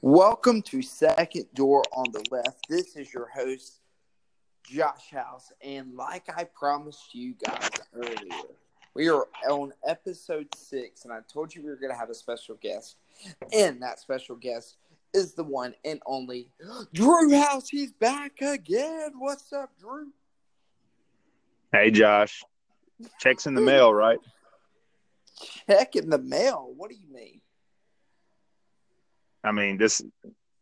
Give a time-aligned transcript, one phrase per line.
[0.00, 2.68] Welcome to Second Door on the Left.
[2.68, 3.80] This is your host,
[4.62, 5.50] Josh House.
[5.60, 8.44] And like I promised you guys earlier,
[8.94, 12.14] we are on episode six, and I told you we were going to have a
[12.14, 12.94] special guest.
[13.52, 14.76] And that special guest
[15.14, 16.48] is the one and only
[16.94, 17.68] Drew House.
[17.68, 19.14] He's back again.
[19.18, 20.12] What's up, Drew?
[21.72, 22.44] Hey, Josh.
[23.18, 24.20] Checks in the mail, right?
[25.66, 26.72] Check in the mail.
[26.76, 27.40] What do you mean?
[29.44, 30.02] I mean, this.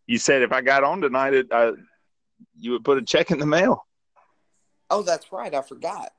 [0.06, 1.72] You said if I got on tonight, it, I,
[2.58, 3.84] you would put a check in the mail.
[4.88, 5.52] Oh, that's right.
[5.52, 6.12] I forgot.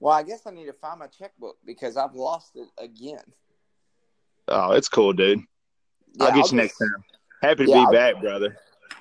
[0.00, 3.22] Well, I guess I need to find my checkbook because I've lost it again.
[4.48, 5.38] Oh, it's cool, dude.
[6.14, 7.04] Yeah, I'll get I'll you just- next time.
[7.42, 8.56] Happy to Yeah, be I'll- back, brother.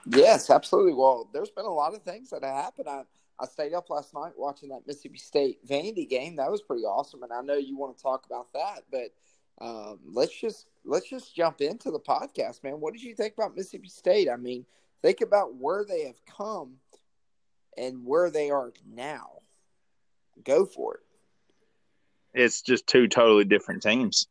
[0.06, 0.94] Yes, absolutely.
[0.94, 2.88] Well, there's been a lot of things that have happened.
[2.88, 3.04] I,
[3.40, 6.36] I stayed up last night watching that Mississippi State Vandy game.
[6.38, 8.84] That was pretty awesome, and I know you want to talk about that.
[8.92, 9.10] But
[9.62, 12.80] um, let's just let's just jump into the podcast, man.
[12.80, 14.28] What did you think about Mississippi State?
[14.30, 14.66] I mean,
[15.02, 16.78] think about where they have come
[17.78, 19.42] and where they are now.
[20.44, 21.02] Go for it.
[22.34, 24.28] It's just two totally different teams.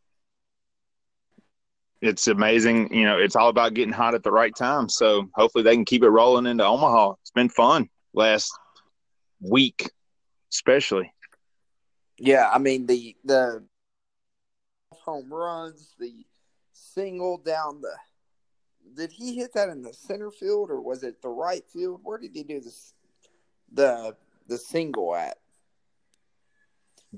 [2.00, 2.92] It's amazing.
[2.94, 4.88] You know, it's all about getting hot at the right time.
[4.88, 7.12] So hopefully they can keep it rolling into Omaha.
[7.20, 8.52] It's been fun last
[9.40, 9.90] week,
[10.52, 11.12] especially.
[12.18, 13.64] Yeah, I mean the the
[14.92, 16.24] home runs, the
[16.72, 17.94] single down the.
[18.96, 22.00] Did he hit that in the center field or was it the right field?
[22.02, 22.92] Where did he do this?
[23.72, 24.16] The
[24.48, 25.38] the single at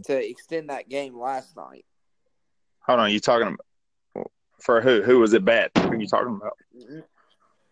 [0.04, 1.86] to extend that game last night.
[2.80, 3.56] Hold on, you talking
[4.14, 5.02] about for who?
[5.02, 5.70] Who was it bat?
[5.76, 6.58] Who are you talking about?
[6.76, 7.00] Mm-hmm.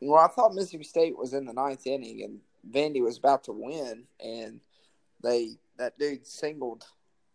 [0.03, 2.41] Well, I thought Mississippi State was in the ninth inning and
[2.71, 4.61] Vandy was about to win, and
[5.23, 6.85] they that dude singled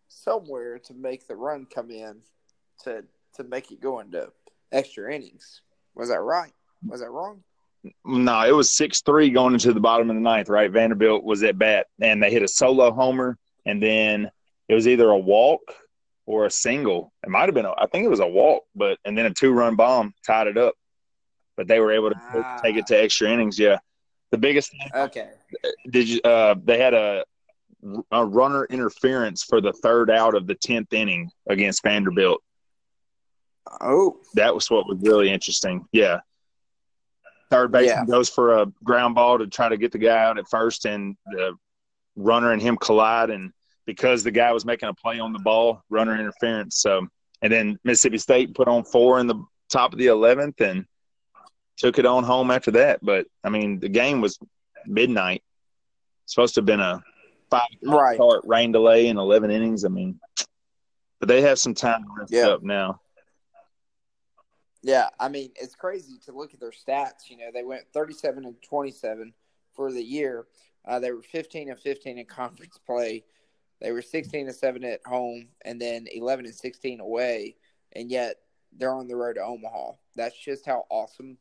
[0.08, 2.22] somewhere to make the run come in
[2.84, 4.30] to to make it go into
[4.72, 5.62] extra innings.
[5.94, 6.52] Was that right?
[6.86, 7.42] Was that wrong?
[8.04, 10.48] No, it was six three going into the bottom of the ninth.
[10.48, 14.30] Right, Vanderbilt was at bat, and they hit a solo homer, and then
[14.68, 15.60] it was either a walk
[16.26, 17.12] or a single.
[17.22, 19.30] It might have been, a, I think it was a walk, but and then a
[19.34, 20.74] two run bomb tied it up.
[21.56, 22.58] But they were able to Ah.
[22.62, 23.58] take it to extra innings.
[23.58, 23.78] Yeah,
[24.30, 25.30] the biggest thing Okay.
[25.90, 26.20] did you?
[26.22, 27.24] Uh, they had a
[28.10, 32.42] a runner interference for the third out of the tenth inning against Vanderbilt.
[33.80, 35.86] Oh, That was what was really interesting.
[35.92, 36.20] Yeah.
[37.50, 38.10] Third baseman Yeah.
[38.12, 41.16] goes for a ground ball to try to get the guy out at first, and
[41.26, 41.54] the
[42.16, 43.30] runner and him collide.
[43.30, 43.52] And
[43.86, 46.76] because the guy was making a play on the ball, runner interference.
[46.78, 47.06] So,
[47.42, 50.86] and then Mississippi State put on four in the top of the 11th and
[51.76, 53.00] took it on home after that.
[53.04, 54.38] But, I mean, the game was
[54.86, 55.42] midnight.
[56.24, 57.00] supposed to have been a
[57.50, 58.16] five right.
[58.16, 59.84] start rain delay in 11 innings.
[59.84, 60.18] I mean,
[61.20, 62.48] but they have some time to rest Yeah.
[62.48, 63.00] up now.
[64.86, 67.28] Yeah, I mean it's crazy to look at their stats.
[67.28, 69.32] You know, they went 37 and 27
[69.74, 70.46] for the year.
[70.86, 73.24] Uh, they were 15 and 15 in conference play.
[73.80, 77.56] They were 16 and 7 at home, and then 11 and 16 away.
[77.96, 78.36] And yet
[78.78, 79.94] they're on the road to Omaha.
[80.14, 81.36] That's just how awesome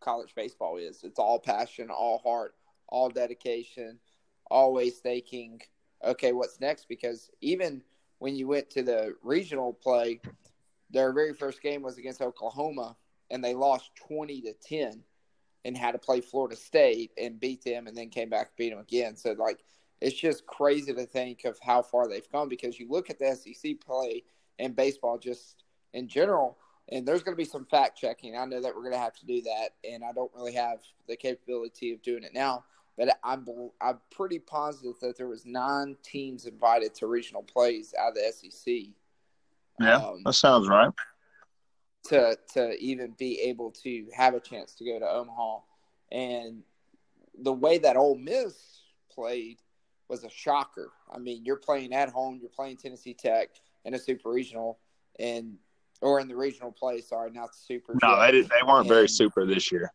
[0.00, 1.04] college baseball is.
[1.04, 2.54] It's all passion, all heart,
[2.88, 3.98] all dedication,
[4.50, 5.60] always thinking,
[6.02, 6.88] okay, what's next?
[6.88, 7.82] Because even
[8.18, 10.22] when you went to the regional play,
[10.90, 12.96] their very first game was against Oklahoma,
[13.30, 15.02] and they lost 20 to 10
[15.64, 18.70] and had to play Florida State and beat them and then came back and beat
[18.70, 19.16] them again.
[19.16, 19.58] So, like,
[20.00, 23.34] it's just crazy to think of how far they've come because you look at the
[23.34, 24.22] SEC play
[24.58, 26.58] and baseball just in general,
[26.90, 28.36] and there's going to be some fact checking.
[28.36, 30.78] I know that we're going to have to do that, and I don't really have
[31.06, 32.64] the capability of doing it now.
[32.96, 33.46] But I'm
[33.80, 38.32] I'm pretty positive that there was nine teams invited to regional plays out of the
[38.32, 38.94] SEC.
[39.80, 40.90] Yeah, Um, that sounds right.
[42.06, 45.60] to to even be able to have a chance to go to Omaha.
[46.10, 46.62] And
[47.42, 49.58] the way that Ole Miss played
[50.08, 50.90] was a shocker.
[51.12, 53.48] I mean, you're playing at home, you're playing Tennessee Tech
[53.84, 54.78] in a super regional,
[55.18, 55.58] and
[56.00, 57.00] or in the regional play.
[57.00, 57.94] Sorry, not super.
[58.02, 58.26] No, yet.
[58.26, 59.92] they did, they weren't very super this year.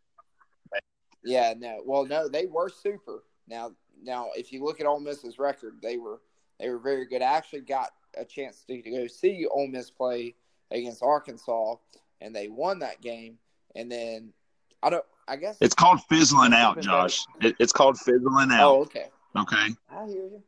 [1.23, 1.81] Yeah, no.
[1.85, 3.23] Well, no, they were super.
[3.47, 3.71] Now,
[4.01, 6.21] now, if you look at Ole Miss's record, they were
[6.59, 7.21] they were very good.
[7.21, 10.35] I actually got a chance to, to go see Ole Miss play
[10.71, 11.75] against Arkansas,
[12.21, 13.37] and they won that game.
[13.75, 14.33] And then
[14.81, 15.05] I don't.
[15.27, 17.25] I guess It's called fizzling out, Josh.
[17.41, 18.61] It, it's called fizzling out.
[18.61, 18.87] Oh, out.
[18.87, 19.05] okay.
[19.35, 20.43] Okay, I hear you.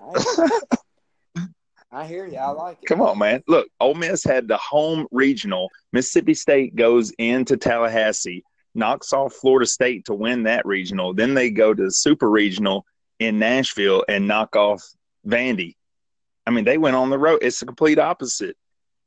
[0.00, 1.48] I hear you.
[1.92, 2.36] I hear you.
[2.36, 2.86] I like it.
[2.86, 3.42] come on, man.
[3.46, 5.70] Look, Ole Miss had the home regional.
[5.92, 8.44] Mississippi State goes into Tallahassee,
[8.74, 11.14] knocks off Florida State to win that regional.
[11.14, 12.86] Then they go to the super regional
[13.18, 14.82] in Nashville and knock off
[15.26, 15.76] Vandy.
[16.46, 17.40] I mean, they went on the road.
[17.42, 18.56] It's the complete opposite.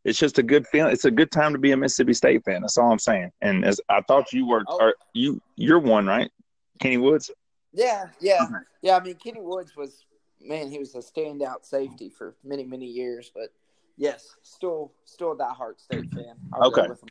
[0.05, 0.93] it's just a good feeling.
[0.93, 2.61] It's a good time to be a Mississippi State fan.
[2.61, 3.31] That's all I'm saying.
[3.41, 4.93] And as I thought you were, Oh.
[5.13, 6.31] you you're one, right?
[6.79, 7.29] Kenny Woods.
[7.73, 8.45] Yeah, yeah,
[8.81, 8.95] yeah.
[8.97, 10.05] I mean, Kenny Woods was
[10.41, 10.69] man.
[10.71, 13.29] He was a standout safety for many, many years.
[13.33, 13.49] But
[13.97, 16.17] yes, still, still a diehard state mm-hmm.
[16.17, 16.35] fan.
[16.53, 16.83] I'll Okay.
[16.83, 17.09] Go with him.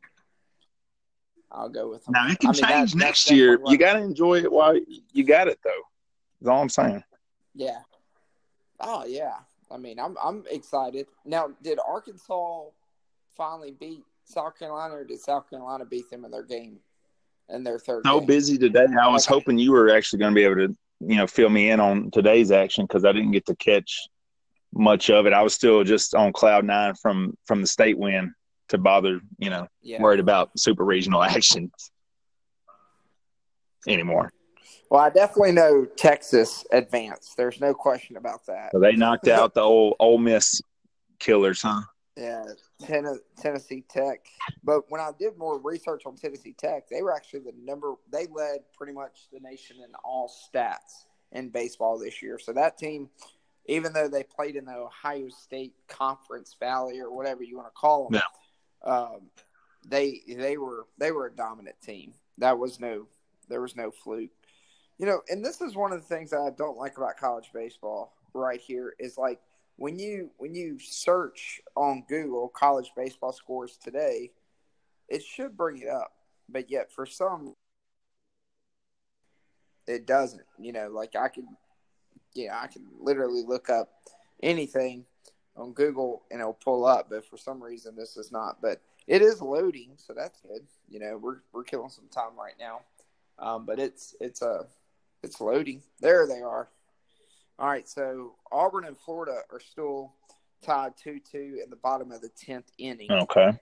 [1.51, 2.13] I'll go with him.
[2.13, 3.59] Now it can I mean, change that's next year.
[3.67, 4.77] You got to enjoy it while
[5.13, 5.71] you got it, though.
[6.41, 7.03] That's all I'm saying.
[7.55, 7.79] Yeah.
[8.81, 9.35] Oh yeah.
[9.71, 11.07] I mean, I'm I'm excited.
[11.25, 12.65] Now, did Arkansas
[13.37, 16.79] finally beat South Carolina, or did South Carolina beat them in their game
[17.49, 18.07] in their third?
[18.07, 18.27] So game?
[18.27, 18.87] busy today.
[19.01, 19.35] I was Okay.
[19.35, 22.11] hoping you were actually going to be able to, you know, fill me in on
[22.11, 24.09] today's action because I didn't get to catch
[24.73, 25.33] much of it.
[25.33, 28.35] I was still just on cloud nine from from the state win
[28.69, 30.01] to bother, you know, Yeah.
[30.01, 31.91] worried about super regional actions
[33.87, 34.31] anymore.
[34.91, 37.37] Well, I definitely know Texas advanced.
[37.37, 38.71] There's no question about that.
[38.73, 40.63] So they knocked out the old Ole Miss
[41.19, 41.83] killers, huh?
[42.17, 42.45] Yeah,
[42.83, 44.27] Ten- Tennessee Tech.
[44.65, 47.95] But when I did more research on Tennessee Tech, they were actually the number.
[48.11, 52.39] They led pretty much the nation in all stats in baseball this year.
[52.39, 53.09] So that team,
[53.67, 57.79] even though they played in the Ohio State Conference Valley or whatever you want to
[57.79, 58.21] call them,
[58.85, 59.21] um,
[59.87, 62.15] they they were they were a dominant team.
[62.39, 63.07] That was no
[63.49, 64.31] there was no fluke.
[64.99, 67.51] You know, and this is one of the things that I don't like about college
[67.55, 69.41] baseball right here is like
[69.77, 74.33] when you when you search on Google college baseball scores today,
[75.09, 76.13] it should bring it up,
[76.49, 77.55] but yet for some
[79.87, 80.43] it doesn't.
[80.59, 81.47] You know, like I could
[82.35, 83.91] yeah, I can literally look up
[84.43, 85.05] anything
[85.57, 88.61] on Google and it'll pull up, but for some reason this is not.
[88.61, 90.67] But it is loading, so that's good.
[90.89, 92.81] You know, we're we're killing some time right now.
[93.39, 94.67] Um, but it's it's a
[95.23, 95.83] it's loading.
[96.01, 96.69] There they are.
[97.59, 100.13] All right, so Auburn and Florida are still
[100.63, 103.11] tied 2 2 in the bottom of the 10th inning.
[103.11, 103.53] Okay.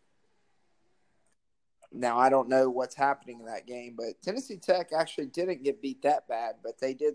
[1.92, 5.80] Now, I don't know what's happening in that game, but Tennessee Tech actually didn't get
[5.80, 7.14] beat that bad, but they did.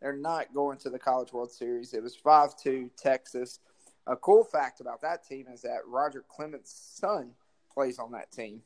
[0.00, 1.92] They're not going to the College World Series.
[1.92, 3.60] It was 5 2 Texas.
[4.06, 7.32] A cool fact about that team is that Roger Clemens' son
[7.72, 8.62] plays on that team,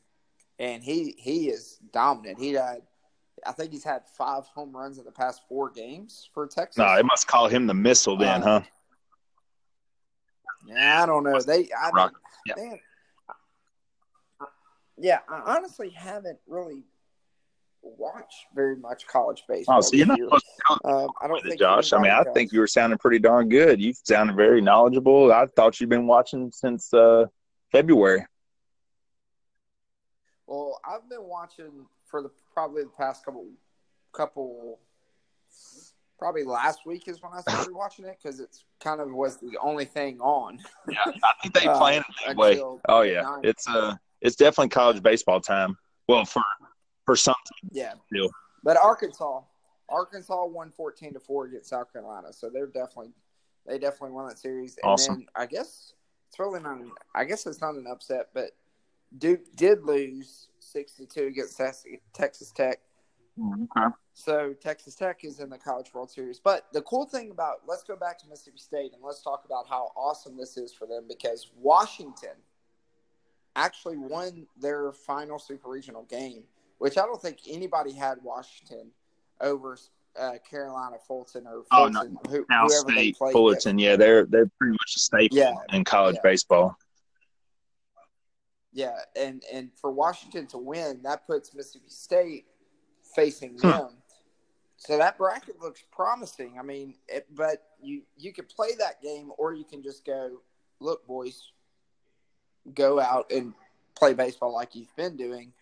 [0.59, 2.39] and he he is dominant.
[2.39, 2.83] He had,
[3.45, 6.77] I think he's had five home runs in the past four games for Texas.
[6.77, 8.61] No, they must call him the missile then, Uh, huh?
[10.65, 11.39] Yeah, I don't know.
[11.41, 12.09] They, I mean,
[12.45, 12.53] yeah.
[12.55, 12.79] man,
[14.97, 16.83] yeah, I honestly haven't really
[17.81, 19.79] watched very much college baseball.
[19.79, 20.39] Oh, so you're not to
[20.85, 21.91] Um, I don't think Josh.
[21.91, 23.81] I mean, I think you were sounding pretty darn good.
[23.81, 25.33] You sounded very knowledgeable.
[25.33, 27.25] I thought you'd been watching since uh,
[27.71, 28.25] February.
[30.47, 33.45] Well, I've been watching for the probably the past couple,
[34.13, 34.79] couple,
[36.19, 39.57] probably last week is when I started watching it because it's kind of was the
[39.61, 40.59] only thing on.
[40.89, 42.61] Yeah, I think they Uh, plan it that way.
[42.87, 43.41] Oh yeah, nine.
[43.43, 45.77] it's uh, it's definitely college baseball time.
[46.07, 46.41] Well, for
[47.05, 47.35] for some,
[47.71, 47.93] Yeah.
[48.11, 48.29] Deal.
[48.63, 49.41] But Arkansas,
[49.89, 53.11] Arkansas won fourteen to four against South Carolina, so they're definitely
[53.65, 54.77] they definitely won that series.
[54.83, 55.15] And Awesome.
[55.15, 55.93] then I guess
[56.29, 56.77] it's really not.
[56.77, 58.51] An, I guess it's not an upset, but
[59.17, 61.61] Duke did lose 62 against
[62.13, 62.79] Texas Tech.
[64.13, 66.39] So Texas Tech is in the College World Series.
[66.39, 69.67] But the cool thing about let's go back to Mississippi State and let's talk about
[69.67, 72.35] how awesome this is for them because Washington
[73.55, 76.43] actually won their final super regional game,
[76.77, 78.91] which I don't think anybody had Washington
[79.41, 79.77] over
[80.19, 82.01] uh, Carolina Fulton or Oh, no.
[82.01, 83.79] Fulton, who, whoever they State, played Fullerton.
[83.79, 86.21] Yeah, they're they're pretty much a staple Yeah, in college yeah.
[86.29, 86.77] baseball.
[88.73, 92.45] Yeah, and and for Washington to win, that puts Mississippi State
[93.15, 93.61] facing Hmm.
[93.61, 93.89] them.
[94.77, 96.57] So that bracket looks promising.
[96.59, 100.41] I mean, it, but you you can play that game, or you can just go,
[100.79, 101.51] look, boys,
[102.73, 103.53] go out and
[103.95, 105.53] play baseball like you've been doing,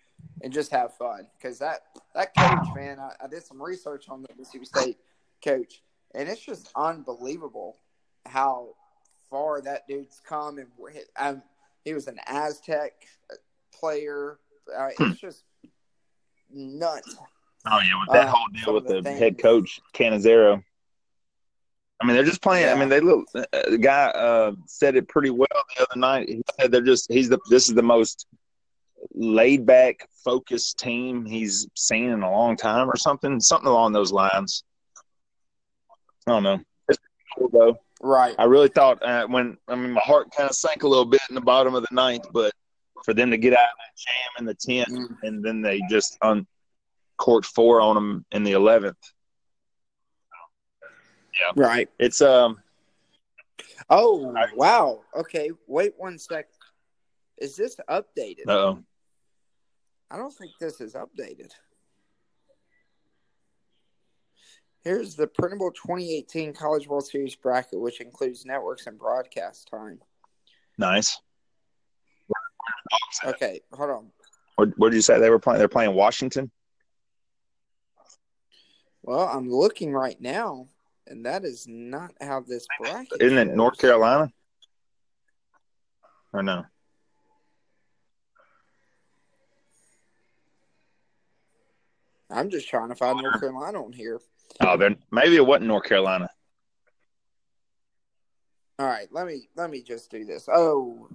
[0.42, 1.28] and just have fun.
[1.38, 1.82] Because that
[2.16, 4.98] that coach, man, I, I did some research on the Mississippi State
[5.44, 5.82] coach,
[6.16, 7.78] and it's just unbelievable
[8.26, 8.76] how
[9.30, 10.58] far that dude's come.
[10.58, 10.68] And
[11.20, 11.44] um,
[11.84, 12.94] he was an Aztec
[13.74, 14.40] player.
[14.76, 15.44] Uh, it's just
[16.52, 17.16] nuts.
[17.66, 20.64] Oh yeah, with that Uh, whole deal with the the head coach Cannizaro.
[22.02, 22.68] I mean, they're just playing.
[22.68, 23.28] I mean, they look.
[23.36, 26.30] Uh, the guy uh, said it pretty well the other night.
[26.30, 27.12] He said they're just.
[27.12, 27.40] He's the.
[27.50, 28.26] This is the most
[29.14, 33.40] laid back, focused team he's seen in a long time, or something.
[33.40, 34.64] Something along those lines.
[36.26, 36.60] I don't know.
[36.90, 37.00] It's
[37.38, 37.80] cool though.
[38.04, 38.36] Right.
[38.40, 41.22] I really thought uh, when I mean my heart kind of sank a little bit
[41.30, 42.52] in the bottom of the ninth, but
[43.06, 45.18] for them to get out of that jam in the tenth, Mm.
[45.24, 48.98] and then they just uncorked four on them in the eleventh.
[51.40, 51.52] Yeah.
[51.56, 51.90] Right.
[52.00, 52.60] It's um
[53.90, 55.02] Oh wow.
[55.16, 55.52] Okay.
[55.68, 56.48] Wait one sec.
[57.38, 58.48] Is this updated?
[58.48, 58.84] Uh oh.
[60.10, 61.52] I don't think this is updated.
[64.84, 70.00] Here's the printable 2018 College World Series bracket, which includes networks and broadcast time.
[70.78, 71.20] Nice.
[73.24, 74.12] Okay, hold on.
[74.56, 75.60] What, what did you say they were playing?
[75.60, 76.50] They're playing Washington.
[79.04, 80.68] Well, I'm looking right now,
[81.06, 83.22] and that is not how this bracket.
[83.22, 83.58] Isn't it shows.
[83.58, 84.32] North Carolina?
[86.34, 86.66] Or no?
[92.30, 94.22] I'm just trying to find North Carolina on here.
[94.60, 96.30] Oh, then maybe it wasn't North Carolina.
[98.80, 100.50] All right, let me let me just do this.
[100.52, 101.08] Oh,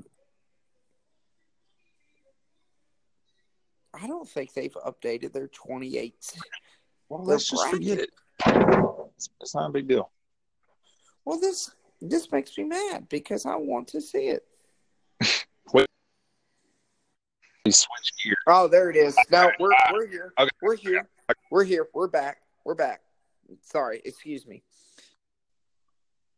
[3.92, 6.14] I don't think they've updated their 28.
[7.08, 8.10] Well, Their let's just forget it.
[9.40, 10.10] It's, not a big deal.
[11.24, 14.44] Well, this this makes me mad because I want to see it.
[17.64, 18.36] We switch gears.
[18.46, 19.16] Oh, there it is.
[19.32, 20.32] No, we're we're here.
[20.38, 20.48] Okay.
[20.62, 21.08] We're here.
[21.50, 21.88] We're here.
[21.92, 22.42] We're back.
[22.64, 23.00] We're back.
[23.62, 24.62] Sorry, excuse me.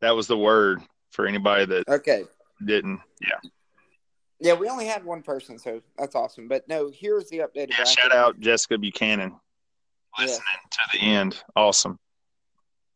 [0.01, 2.25] That was the word for anybody that Okay.
[2.65, 3.01] didn't.
[3.21, 3.51] Yeah.
[4.41, 6.47] Yeah, we only had one person, so that's awesome.
[6.47, 7.71] But no, here's the updated.
[7.77, 9.35] yeah shout out Jessica Buchanan.
[10.19, 11.43] Listening to the end.
[11.57, 11.99] Awesome.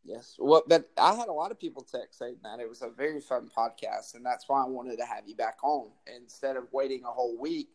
[0.05, 0.37] Yes.
[0.39, 3.21] Well, but I had a lot of people text saying that it was a very
[3.21, 7.03] fun podcast, and that's why I wanted to have you back on instead of waiting
[7.05, 7.69] a whole week.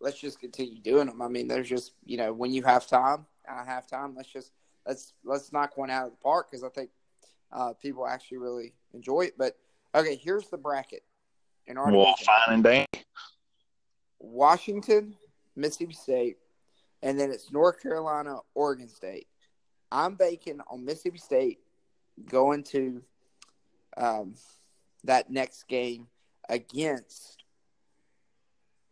[0.00, 1.20] Let's just continue doing them.
[1.22, 4.14] I mean, there's just you know when you have time, I have time.
[4.16, 4.52] Let's just
[4.88, 6.90] let's let's knock one out of the park because I think
[7.52, 9.34] uh, people actually really enjoy it.
[9.38, 9.56] But
[9.94, 11.04] okay, here's the bracket
[11.66, 12.26] in our Well, division.
[12.26, 12.86] fine and dandy.
[14.18, 15.14] Washington,
[15.54, 16.38] Mississippi State,
[17.02, 19.28] and then it's North Carolina, Oregon State.
[19.92, 21.58] I'm baking on Mississippi State
[22.26, 23.02] going to
[23.96, 24.34] um,
[25.04, 26.08] that next game
[26.48, 27.44] against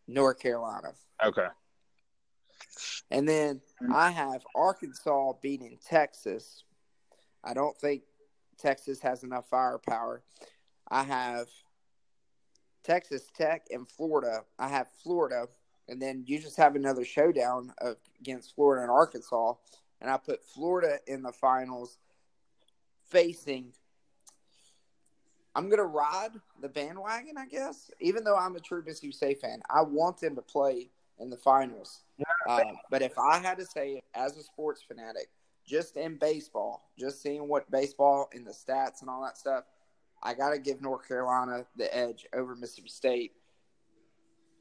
[0.06, 0.92] North Carolina.
[1.24, 1.46] Okay.
[3.10, 3.92] And then mm-hmm.
[3.94, 6.64] I have Arkansas beating Texas.
[7.42, 8.02] I don't think
[8.58, 10.22] Texas has enough firepower.
[10.88, 11.48] I have
[12.84, 14.44] Texas Tech and Florida.
[14.58, 15.46] I have Florida,
[15.88, 19.54] and then you just have another showdown of, against Florida and Arkansas.
[20.00, 21.98] And I put Florida in the finals
[23.08, 23.72] facing.
[25.54, 27.90] I'm going to ride the bandwagon, I guess.
[28.00, 31.36] Even though I'm a true Mississippi State fan, I want them to play in the
[31.36, 32.02] finals.
[32.48, 35.28] Uh, but if I had to say it as a sports fanatic,
[35.66, 39.64] just in baseball, just seeing what baseball and the stats and all that stuff,
[40.22, 43.32] I got to give North Carolina the edge over Mississippi State.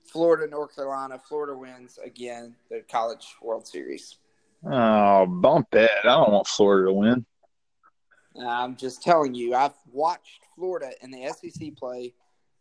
[0.06, 4.18] Florida, North Carolina, Florida wins again the College World Series.
[4.64, 5.92] Oh, bump that.
[6.04, 7.26] I don't want Florida to win.
[8.40, 12.14] I'm just telling you, I've watched Florida in the SEC play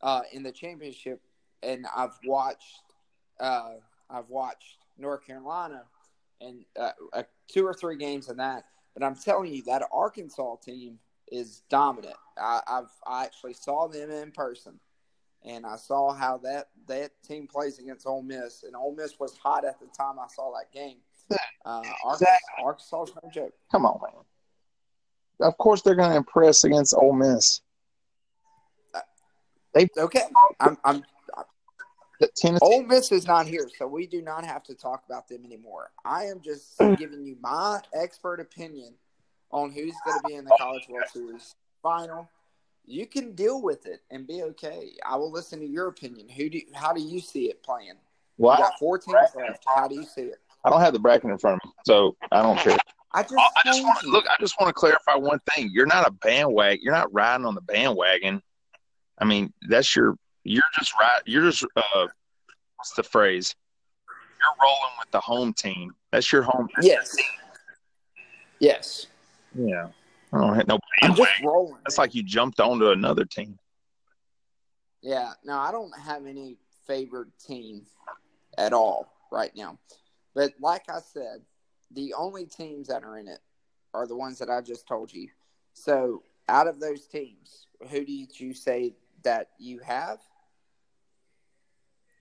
[0.03, 1.21] uh, in the championship,
[1.63, 2.83] and I've watched
[3.41, 3.75] uh,
[4.11, 5.85] I've watched North Carolina
[6.41, 8.65] and uh, uh, two or three games in that.
[8.95, 10.99] But I'm telling you, that Arkansas team
[11.31, 12.15] is dominant.
[12.39, 14.79] I, I've I actually saw them in person,
[15.43, 19.37] and I saw how that that team plays against Ole Miss, and Ole Miss was
[19.37, 20.99] hot at the time I saw that game.
[21.65, 21.83] Uh,
[22.63, 23.55] Arkansas, no joke.
[23.73, 24.23] Come on, man.
[25.41, 27.63] Of course they're going to impress against Ole Miss.
[29.73, 30.23] They Okay,
[30.61, 31.05] I'm, I'm
[32.37, 32.61] Tennessee.
[32.63, 35.91] Ole Miss is not here, so we do not have to talk about them anymore.
[36.05, 36.97] I am just mm.
[36.99, 38.95] giving you my expert opinion
[39.51, 42.29] on who's going to be in the College World Series final.
[42.87, 44.91] You can deal with it and be okay.
[45.07, 46.29] I will listen to your opinion.
[46.29, 46.61] Who do?
[46.75, 47.95] How do you see it playing?
[48.37, 49.65] Well, You got four teams left.
[49.75, 50.39] How do you see it?
[50.65, 52.77] I don't have the bracket in front of me, so I don't care.
[53.13, 54.25] I just, I just want to look.
[54.29, 55.71] I just want to clarify one thing.
[55.73, 56.81] You're not a bandwagon.
[56.83, 58.43] You're not riding on the bandwagon.
[59.19, 60.17] I mean, that's your.
[60.45, 61.23] You're just right.
[61.27, 61.65] You're just.
[61.77, 62.07] Uh,
[62.77, 63.55] what's the phrase?
[64.09, 65.93] You're rolling with the home team.
[66.13, 66.69] That's your home.
[66.83, 67.17] Yes.
[68.61, 69.07] Yes.
[69.55, 69.89] Yeah.
[70.33, 71.81] I don't have no I'm just rolling.
[71.85, 73.59] That's like you jumped onto another team.
[75.01, 77.83] Yeah, no, I don't have any favored team
[78.57, 79.79] at all right now.
[80.35, 81.43] But like I said,
[81.93, 83.41] the only teams that are in it
[83.93, 85.29] are the ones that I just told you.
[85.75, 90.19] So, out of those teams, who did you say that you have?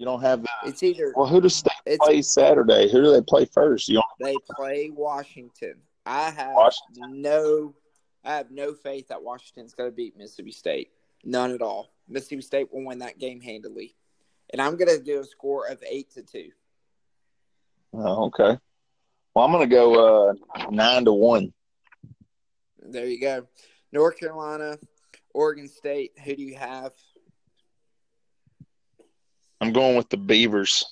[0.03, 0.49] You don't have the.
[0.65, 2.91] It's either Well, who does State It's- play Saturday?
[2.91, 3.87] Who do they play first?
[3.87, 4.05] You don't.
[4.19, 5.75] they play Washington.
[6.05, 7.21] I have Washington.
[7.21, 7.73] no
[8.25, 10.89] I have no faith that Washington's going to beat Mississippi State.
[11.23, 11.93] None at all.
[12.09, 13.95] Mississippi State will win that game handily.
[14.49, 16.49] And I'm going to do a score of 8 to 2.
[17.93, 18.57] Oh, okay.
[19.33, 20.33] Well, I'm going to go uh,
[20.69, 21.53] nine to one.
[22.81, 23.47] There you go.
[23.93, 24.77] North Carolina,
[25.33, 26.11] Oregon State.
[26.25, 26.91] Who do you have?
[29.63, 30.83] I'm going with the Beavers.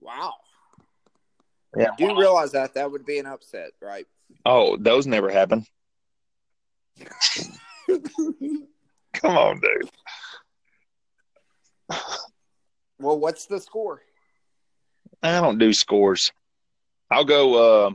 [0.00, 0.34] Wow.
[1.74, 1.88] Yeah.
[1.98, 4.06] You do realize that that would be an upset, right?
[4.44, 5.64] Oh, those never happen.
[9.14, 9.90] Come on, dude.
[12.98, 14.02] Well, what's the score?
[15.22, 16.30] I don't do scores.
[17.10, 17.86] I'll go.
[17.86, 17.90] Uh,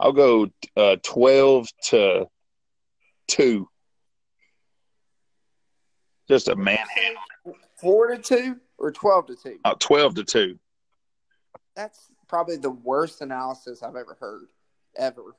[0.00, 2.26] I'll go uh, twelve to
[3.28, 3.68] two.
[6.28, 7.22] Just a manhandle.
[7.82, 9.58] Four to two or twelve to two?
[9.64, 10.56] Uh, twelve to two.
[11.74, 11.98] That's
[12.28, 14.46] probably the worst analysis I've ever heard,
[14.96, 15.34] ever,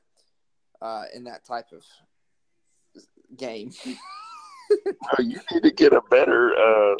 [0.82, 1.82] uh, in that type of
[3.38, 3.70] game.
[3.88, 3.96] Oh,
[5.22, 6.54] you need to get a better.
[6.54, 6.96] Uh,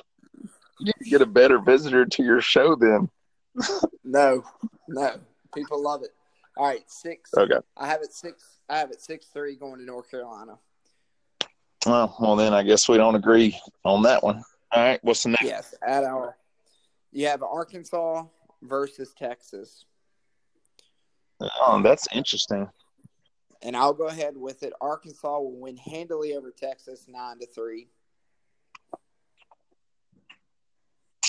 [0.81, 2.75] you need to get a better visitor to your show.
[2.75, 3.11] Then.
[4.03, 4.43] no,
[4.89, 5.21] no,
[5.55, 6.11] people love it.
[6.57, 7.31] All right, six.
[7.37, 7.59] Okay.
[7.77, 8.61] I have it six.
[8.71, 10.59] I have it six three going to North Carolina.
[11.85, 14.43] Well, well, then I guess we don't agree on that one.
[14.75, 14.99] All right.
[15.03, 15.43] What's the next?
[15.43, 16.37] Yes, at our.
[17.13, 18.25] You have Arkansas
[18.63, 19.85] versus Texas,
[21.41, 22.69] Oh, that's interesting.
[23.63, 24.73] and I'll go ahead with it.
[24.81, 27.89] Arkansas will win handily over Texas, nine to three.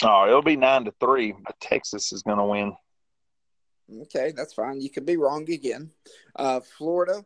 [0.03, 2.73] Oh, it'll be nine to three, but Texas is going to win.
[4.03, 4.81] Okay, that's fine.
[4.81, 5.91] You could be wrong again.
[6.35, 7.23] Uh, Florida,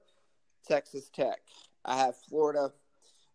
[0.67, 1.39] Texas Tech.
[1.85, 2.71] I have Florida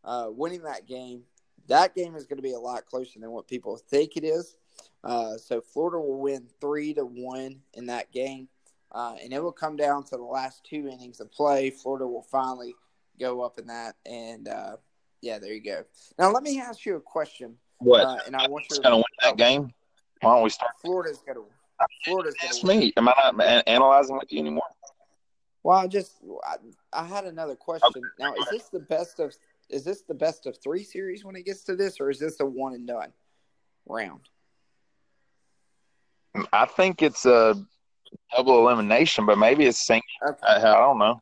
[0.04, 1.22] uh, winning that game.
[1.68, 4.56] That game is going to be a lot closer than what people think it is.
[5.02, 8.49] Uh, so Florida will win three to one in that game,
[8.92, 11.71] uh, and it will come down to the last two innings of play.
[11.71, 12.75] Florida will finally
[13.21, 14.76] go up in that, and uh,
[15.21, 15.85] yeah, there you go.
[16.18, 18.04] Now let me ask you a question, What?
[18.04, 19.73] uh, and I want Who's your going to win that game?
[20.21, 20.73] Why don't we start?
[20.80, 21.44] Florida's going to.
[22.04, 22.92] Florida's going That's to me.
[22.97, 24.62] Am I not analyzing with you anymore?
[25.62, 26.12] Well, I just
[26.47, 26.56] I,
[26.92, 28.02] I had another question.
[28.18, 29.35] Now, is this the best of
[29.71, 32.38] is this the best of three series when it gets to this, or is this
[32.40, 33.12] a one and done
[33.87, 34.21] round?
[36.52, 37.54] I think it's a
[38.35, 40.02] double elimination, but maybe it's single.
[40.28, 40.38] Okay.
[40.47, 41.21] I, I don't know,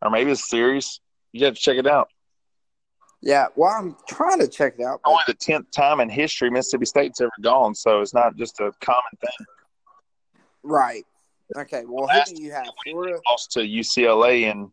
[0.00, 1.00] or maybe it's series.
[1.32, 2.08] You have to check it out.
[3.20, 3.46] Yeah.
[3.56, 5.00] Well, I'm trying to check it out.
[5.04, 8.58] but- Only the tenth time in history Mississippi State's ever gone, so it's not just
[8.60, 9.46] a common thing.
[10.62, 11.04] right.
[11.56, 11.84] Okay.
[11.86, 12.66] Well, who do you have?
[12.84, 13.18] Florida.
[13.28, 14.72] Lost to UCLA in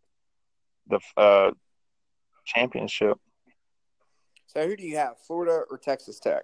[0.88, 1.52] the uh,
[2.54, 3.18] championship.
[4.48, 5.16] So who do you have?
[5.26, 6.44] Florida or Texas Tech?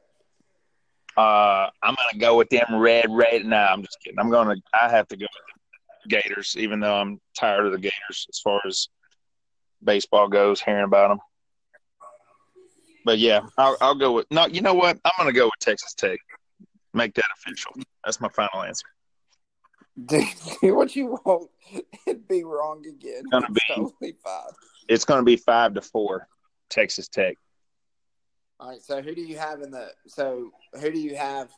[1.17, 3.45] Uh, I'm gonna go with them red, red.
[3.45, 4.19] Nah, I'm just kidding.
[4.19, 4.55] I'm gonna.
[4.79, 5.43] I have to go with
[6.03, 8.89] the Gators, even though I'm tired of the Gators as far as
[9.83, 10.61] baseball goes.
[10.61, 11.19] Hearing about them,
[13.05, 14.27] but yeah, I'll, I'll go with.
[14.29, 14.99] No, you know what?
[15.05, 16.19] I'm gonna go with Texas Tech.
[16.93, 17.71] Make that official.
[18.03, 18.85] That's my final answer.
[20.05, 21.49] Do what you want
[22.07, 23.23] and be wrong again.
[23.31, 24.51] Gonna It's be- totally fine.
[24.87, 26.27] It's gonna be five to four,
[26.69, 27.37] Texas Tech.
[28.59, 28.81] All right.
[28.81, 29.89] So who do you have in the?
[30.07, 31.49] So who do you have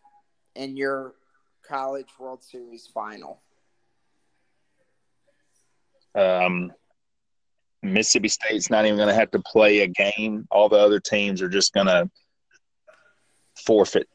[0.56, 1.16] in your
[1.68, 3.42] college World Series final?
[6.16, 6.72] Um,
[7.84, 10.48] Mississippi State's not even gonna have to play a game.
[10.50, 12.10] All the other teams are just gonna
[13.56, 14.08] forfeit.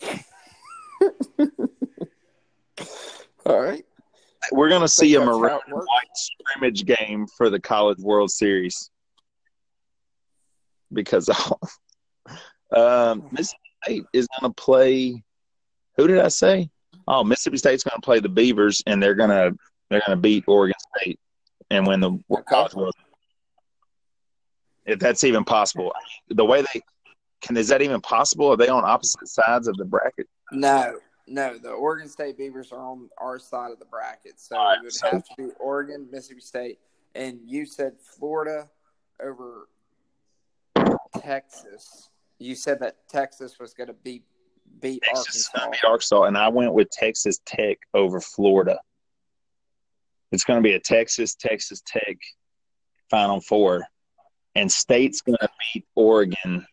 [3.44, 3.84] All right.
[4.52, 8.90] We're gonna see a maroon white scrimmage game for the College World Series
[10.92, 11.28] because
[12.76, 15.22] um, Mississippi State is gonna play.
[15.96, 16.70] Who did I say?
[17.08, 19.52] Oh, Mississippi State's gonna play the Beavers, and they're gonna
[19.90, 21.18] they're gonna beat Oregon State
[21.70, 22.42] and win the Okay.
[22.48, 22.94] College World.
[24.84, 25.92] If that's even possible,
[26.28, 26.82] the way they
[27.40, 28.48] can is that even possible?
[28.48, 30.28] Are they on opposite sides of the bracket?
[30.52, 31.58] No, no.
[31.58, 34.92] The Oregon State Beavers are on our side of the bracket, so right, it would
[34.92, 36.78] so- have to be Oregon, Mississippi State,
[37.14, 38.68] and you said Florida
[39.22, 39.68] over
[41.20, 42.08] Texas.
[42.38, 44.24] You said that Texas was going to beat
[44.80, 45.58] beat Texas is Arkansas.
[45.58, 48.78] going to beat Arkansas, and I went with Texas Tech over Florida.
[50.32, 52.16] It's going to be a Texas Texas Tech
[53.10, 53.84] Final Four,
[54.54, 56.66] and State's going to beat Oregon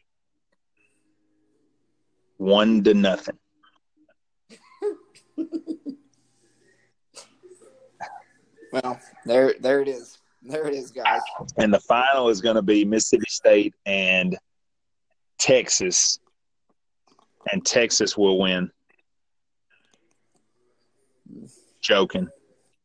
[2.38, 3.38] one to nothing.
[8.72, 10.18] Well, there, there it is.
[10.44, 11.22] There it is, guys.
[11.58, 14.38] And the final is going to be Mississippi State and
[15.38, 16.20] Texas,
[17.52, 18.72] and Texas will win.
[21.82, 22.28] Joking.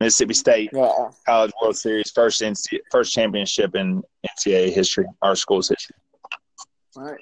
[0.01, 1.11] Mississippi State Yeah.
[1.27, 5.97] College World Series, first NCAA, first championship in NCAA history, our school's history.
[6.97, 7.21] All right.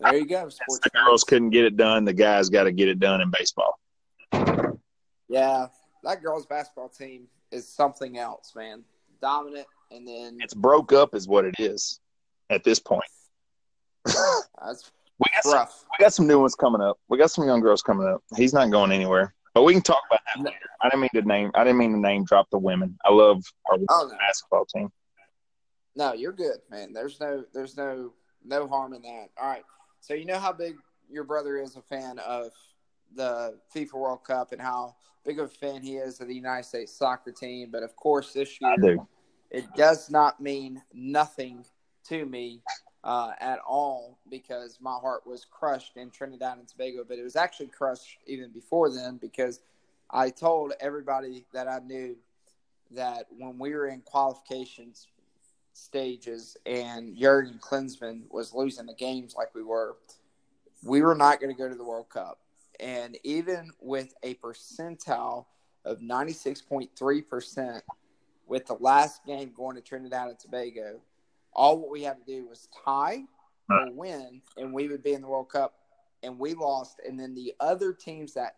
[0.00, 0.48] There you go.
[0.48, 2.04] Sports The girls couldn't get it done.
[2.04, 3.78] The guys got to get it done in baseball.
[5.28, 5.66] Yeah,
[6.04, 8.84] that girls' basketball team is something else, man.
[9.20, 12.00] Dominant, and then It's broke up, is what it is
[12.50, 13.02] at this point.
[14.04, 15.66] that's We got some,
[15.98, 16.96] we got some new ones coming up.
[17.08, 18.22] We got some young girls coming up.
[18.36, 19.34] He's not going anywhere.
[19.52, 20.56] But we can talk about that later.
[20.80, 21.50] I didn't mean to name.
[21.56, 22.96] I didn't mean to name drop the women.
[23.04, 24.16] I love our Oh, no.
[24.16, 24.92] basketball team.
[25.96, 26.92] No, you're good, man.
[26.92, 28.12] There's no there's no
[28.44, 29.30] no harm in that.
[29.40, 29.64] All right.
[30.00, 30.76] So you know how big
[31.10, 32.52] your brother is a fan of
[33.14, 36.64] the FIFA World Cup and how big of a fan he is of the United
[36.64, 39.06] States soccer team, but of course this year do.
[39.50, 41.64] it does not mean nothing
[42.08, 42.62] to me
[43.04, 47.36] uh, at all because my heart was crushed in Trinidad and Tobago, but it was
[47.36, 49.60] actually crushed even before then because
[50.10, 52.16] I told everybody that I knew
[52.92, 55.08] that when we were in qualifications
[55.74, 59.96] stages and Jurgen Klinsmann was losing the games like we were,
[60.82, 62.40] we were not going to go to the World Cup.
[62.80, 65.46] And even with a percentile
[65.84, 67.82] of 96.3%,
[68.46, 71.00] with the last game going to Trinidad and Tobago,
[71.52, 73.24] all what we had to do was tie
[73.70, 75.74] or win, and we would be in the World Cup.
[76.22, 77.00] And we lost.
[77.06, 78.56] And then the other teams that,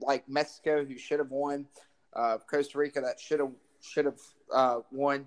[0.00, 1.66] like Mexico, who should have won,
[2.14, 4.20] uh, Costa Rica, that should have should have
[4.54, 5.26] uh, won,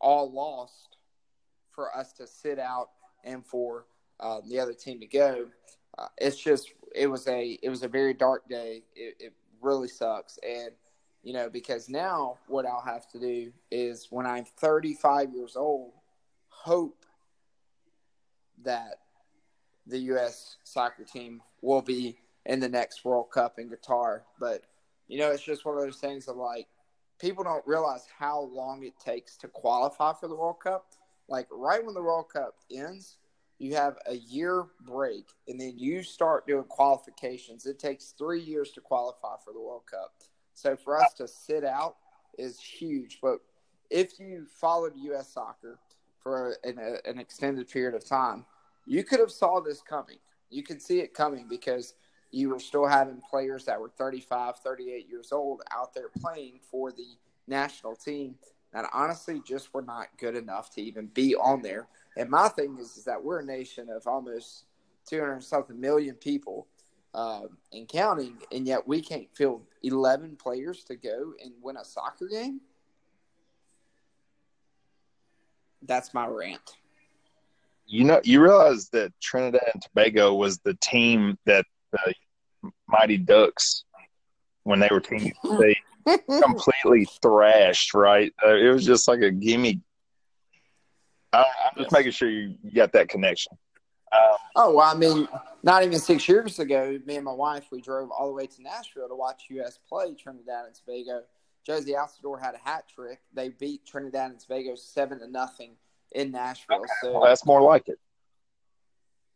[0.00, 0.96] all lost
[1.70, 2.90] for us to sit out
[3.24, 3.84] and for
[4.20, 5.46] uh, the other team to go.
[6.18, 8.82] It's just it was a it was a very dark day.
[8.94, 10.70] It, it really sucks, and
[11.22, 15.92] you know because now what I'll have to do is when I'm 35 years old,
[16.48, 17.04] hope
[18.62, 19.00] that
[19.86, 20.56] the U.S.
[20.64, 24.20] soccer team will be in the next World Cup in Qatar.
[24.38, 24.62] But
[25.08, 26.68] you know, it's just one of those things of like
[27.20, 30.86] people don't realize how long it takes to qualify for the World Cup.
[31.28, 33.16] Like right when the World Cup ends,
[33.60, 37.66] you have a year break, and then you start doing qualifications.
[37.66, 40.14] It takes three years to qualify for the World Cup.
[40.54, 41.96] So for us to sit out
[42.38, 43.18] is huge.
[43.20, 43.40] But
[43.90, 45.28] if you followed U.S.
[45.34, 45.78] soccer
[46.22, 48.46] for an, an extended period of time,
[48.86, 50.18] you could have saw this coming.
[50.48, 51.92] You could see it coming because
[52.30, 56.92] you were still having players that were 35, 38 years old out there playing for
[56.92, 57.08] the
[57.46, 58.36] national team
[58.72, 61.88] that honestly just were not good enough to even be on there.
[62.20, 64.64] And my thing is, is that we're a nation of almost
[65.08, 66.66] 200 something million people
[67.14, 71.84] um, and counting, and yet we can't field 11 players to go and win a
[71.84, 72.60] soccer game.
[75.80, 76.76] That's my rant.
[77.86, 83.84] You know, you realize that Trinidad and Tobago was the team that the Mighty Ducks,
[84.64, 85.74] when they were team, they
[86.42, 87.94] completely thrashed.
[87.94, 88.30] Right?
[88.44, 89.80] Uh, it was just like a gimme.
[91.32, 91.44] I, I'm
[91.76, 91.92] just Yes.
[91.92, 93.56] making sure you got that connection.
[94.12, 95.28] Um, Oh, well, I mean,
[95.62, 98.62] not even six years ago, me and my wife, we drove all the way to
[98.62, 99.78] Nashville to watch U.S.
[99.88, 101.22] play Trinidad and Tobago.
[101.66, 103.20] Jozy Altidore had a hat trick.
[103.32, 105.76] They beat Trinidad and Tobago seven to nothing
[106.12, 106.84] in Nashville.
[107.00, 108.00] So, well, that's more like it.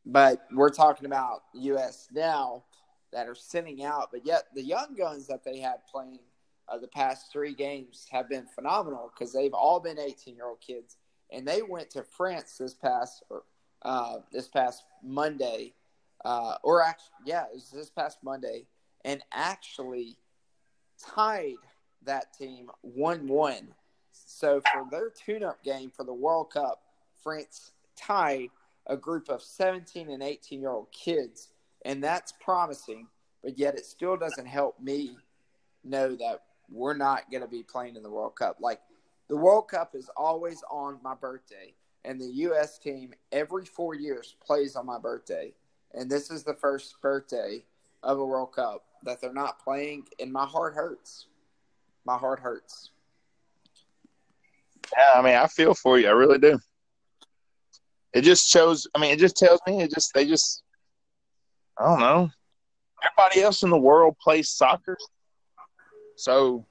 [0.05, 2.09] but we're talking about U.S.
[2.13, 2.65] now
[3.13, 6.19] that are sitting out, but yet the young guns that they had playing
[6.69, 10.61] uh, the past three games have been phenomenal because they've all been 18 year old
[10.61, 10.97] kids,
[11.33, 13.23] and they went to France this past
[13.83, 15.75] uh, this past Monday,
[16.25, 18.67] uh, or actually, yeah, it was this past Monday,
[19.05, 20.17] and actually
[20.99, 21.57] tied
[22.05, 23.69] that team one one.
[24.13, 26.83] So for their tune-up game for the World Cup,
[27.23, 28.49] France tied
[28.87, 31.49] a group of 17 and 18 year old kids,
[31.85, 33.09] and that's promising.
[33.43, 35.19] But yet, it still doesn't help me
[35.83, 38.57] know that we're not going to be playing in the World Cup.
[38.61, 38.81] Like
[39.29, 42.79] the World Cup is always on my birthday, and the U.S.
[42.79, 45.55] team every four years plays on my birthday,
[45.93, 47.65] and this is the first birthday
[48.03, 51.27] of a World Cup that they're not playing, and my heart hurts.
[52.05, 52.91] My heart hurts.
[54.97, 56.09] Yeah, I mean, I feel for you.
[56.09, 56.59] I really do.
[58.13, 58.87] It just shows.
[58.95, 59.83] I mean, it just tells me.
[59.83, 60.63] It just they just.
[61.79, 62.31] I don't know.
[63.03, 64.97] Everybody else in the world plays soccer,
[66.17, 66.65] so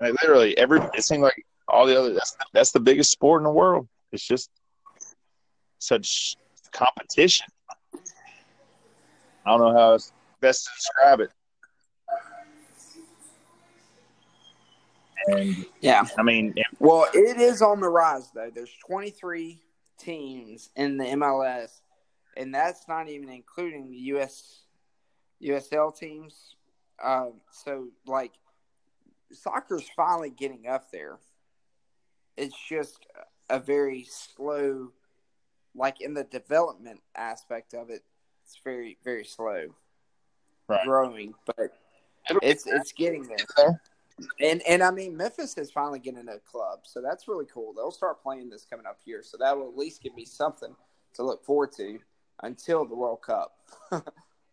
[0.00, 0.80] like, literally every.
[0.94, 2.14] It seems like all the other.
[2.14, 3.88] That's that's the biggest sport in the world.
[4.12, 4.50] It's just
[5.78, 6.36] such
[6.72, 7.46] competition.
[7.94, 11.30] I don't know how it's best to describe it.
[15.26, 16.04] And Yeah.
[16.18, 18.50] I mean, Well, it is on the rise though.
[18.54, 19.60] There's 23
[19.98, 21.80] teams in the MLS,
[22.36, 24.62] and that's not even including the US
[25.42, 26.56] USL teams.
[27.02, 28.32] Um, so like,
[29.32, 31.18] soccer's finally getting up there.
[32.38, 33.06] It's just
[33.50, 34.92] a very slow,
[35.74, 38.02] like in the development aspect of it,
[38.44, 39.66] it's very very slow
[40.68, 40.84] Right.
[40.84, 41.72] growing, but
[42.42, 43.80] it's it's getting there.
[44.40, 47.72] And and I mean Memphis is finally getting a club, so that's really cool.
[47.74, 50.74] They'll start playing this coming up here, so that will at least give me something
[51.14, 51.98] to look forward to.
[52.44, 53.58] until the World Cup
[53.92, 54.00] in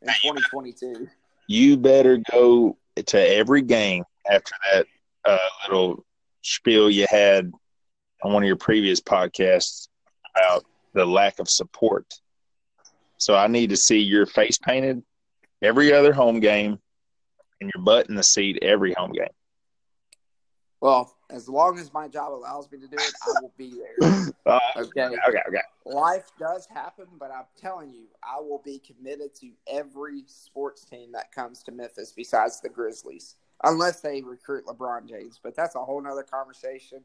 [0.07, 1.07] 2022.
[1.47, 4.87] You better go to every game after that
[5.25, 6.03] uh, little
[6.41, 7.51] spiel you had
[8.25, 9.87] on one of your previous podcasts
[10.35, 12.11] about the lack of support.
[13.17, 15.03] So I need to see your face painted
[15.61, 16.79] every other home game
[17.61, 19.29] and your butt in the seat every home game.
[20.81, 24.25] Well, as long as my job allows me to do it, I will be there.
[24.45, 25.05] Uh, Okay.
[25.05, 25.61] okay, okay.
[25.87, 31.11] Life does happen, but I'm telling you, I will be committed to every sports team
[31.13, 35.39] that comes to Memphis besides the Grizzlies, unless they recruit LeBron James.
[35.41, 36.99] But that's a whole nother conversation.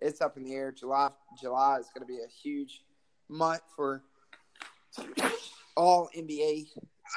[0.00, 0.72] It's up in the air.
[0.72, 2.82] July July is going to be a huge
[3.28, 4.02] month for
[5.76, 6.68] all NBA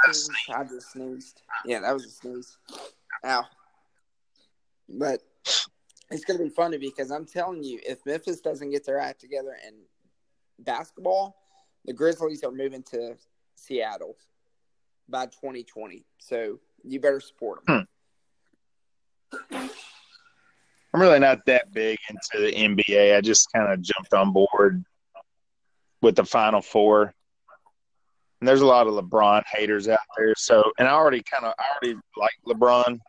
[0.06, 0.30] teams.
[0.50, 1.42] I just sneezed.
[1.66, 2.58] Yeah, that was a sneeze.
[3.26, 3.46] Ow.
[4.90, 5.22] But
[6.10, 9.22] it's going to be funny because I'm telling you, if Memphis doesn't get their act
[9.22, 9.74] together in
[10.60, 11.38] basketball,
[11.86, 13.16] the Grizzlies are moving to
[13.56, 14.18] Seattle
[15.08, 16.06] by 2020.
[16.20, 17.88] So you better support them.
[19.52, 19.68] Hmm.
[20.94, 23.16] I'm really not that big into the NBA.
[23.16, 24.84] I just kind of jumped on board
[26.02, 27.14] with the Final Four.
[28.42, 30.34] And there's a lot of LeBron haters out there.
[30.36, 33.00] So, and I already kind of, I already like LeBron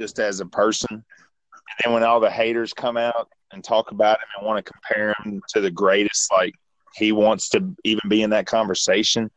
[0.00, 0.88] just as a person.
[0.90, 1.04] And
[1.84, 5.14] then when all the haters come out and talk about him and want to compare
[5.22, 6.54] him to the greatest, like
[6.94, 9.30] he wants to even be in that conversation,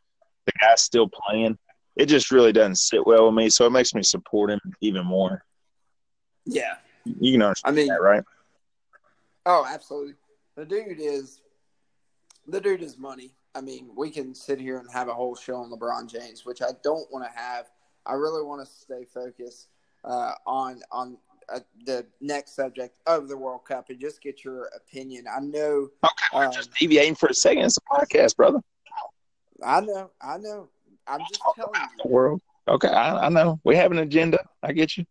[0.46, 1.58] the guy's still playing.
[1.98, 3.50] It just really doesn't sit well with me.
[3.50, 5.44] So it makes me support him even more.
[6.46, 6.76] Yeah.
[7.20, 8.24] You can understand I mean, that, right?
[9.46, 10.14] Oh, absolutely.
[10.56, 11.42] The dude is
[12.48, 13.34] the dude is money.
[13.56, 16.62] I mean, we can sit here and have a whole show on LeBron James, which
[16.62, 17.66] I don't want to have.
[18.06, 19.70] I really want to stay focused
[20.04, 21.18] uh, on on
[21.54, 25.26] uh, the next subject of the World Cup and just get your opinion.
[25.28, 27.64] I know, Okay, we're um, just deviating for a second.
[27.64, 28.60] It's a podcast, brother.
[29.64, 30.70] I know, I know.
[31.08, 32.04] I'm just telling you.
[32.04, 32.42] the world.
[32.68, 33.60] Okay, I, I know.
[33.64, 34.46] We have an agenda.
[34.62, 35.06] I get you.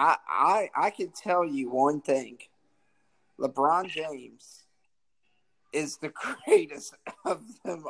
[0.00, 2.38] I I I can tell you one thing.
[3.38, 4.64] LeBron James
[5.72, 6.12] is the
[6.44, 7.84] greatest of them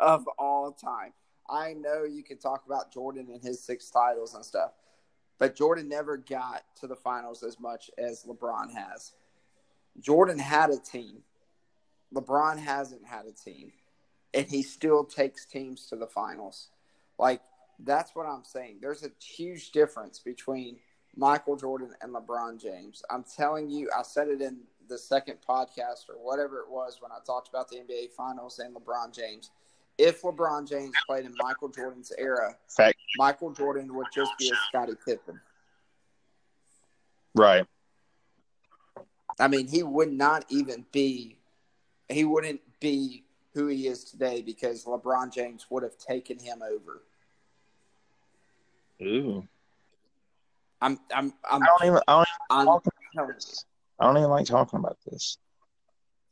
[0.00, 1.12] of all time.
[1.48, 4.72] I know you can talk about Jordan and his six titles and stuff,
[5.38, 9.12] but Jordan never got to the finals as much as LeBron has.
[10.00, 11.18] Jordan had a team.
[12.12, 13.72] LeBron hasn't had a team,
[14.32, 16.68] and he still takes teams to the finals.
[17.16, 17.42] Like
[17.78, 18.78] that's what I'm saying.
[18.80, 20.78] There's a huge difference between
[21.16, 23.02] Michael Jordan and LeBron James.
[23.10, 27.12] I'm telling you, I said it in the second podcast or whatever it was when
[27.12, 29.50] I talked about the NBA Finals and LeBron James.
[29.96, 32.98] If LeBron James played in Michael Jordan's era, Fact.
[33.16, 35.40] Michael Jordan would just be a Scottie Pippen.
[37.34, 37.66] Right.
[39.38, 41.36] I mean, he would not even be,
[42.08, 47.02] he wouldn't be who he is today because LeBron James would have taken him over.
[49.02, 49.46] Ooh.
[50.84, 52.00] I'm, I'm, I'm, I don't even.
[52.06, 53.64] I don't, I'm talk about this.
[53.98, 55.38] I don't even like talking about this.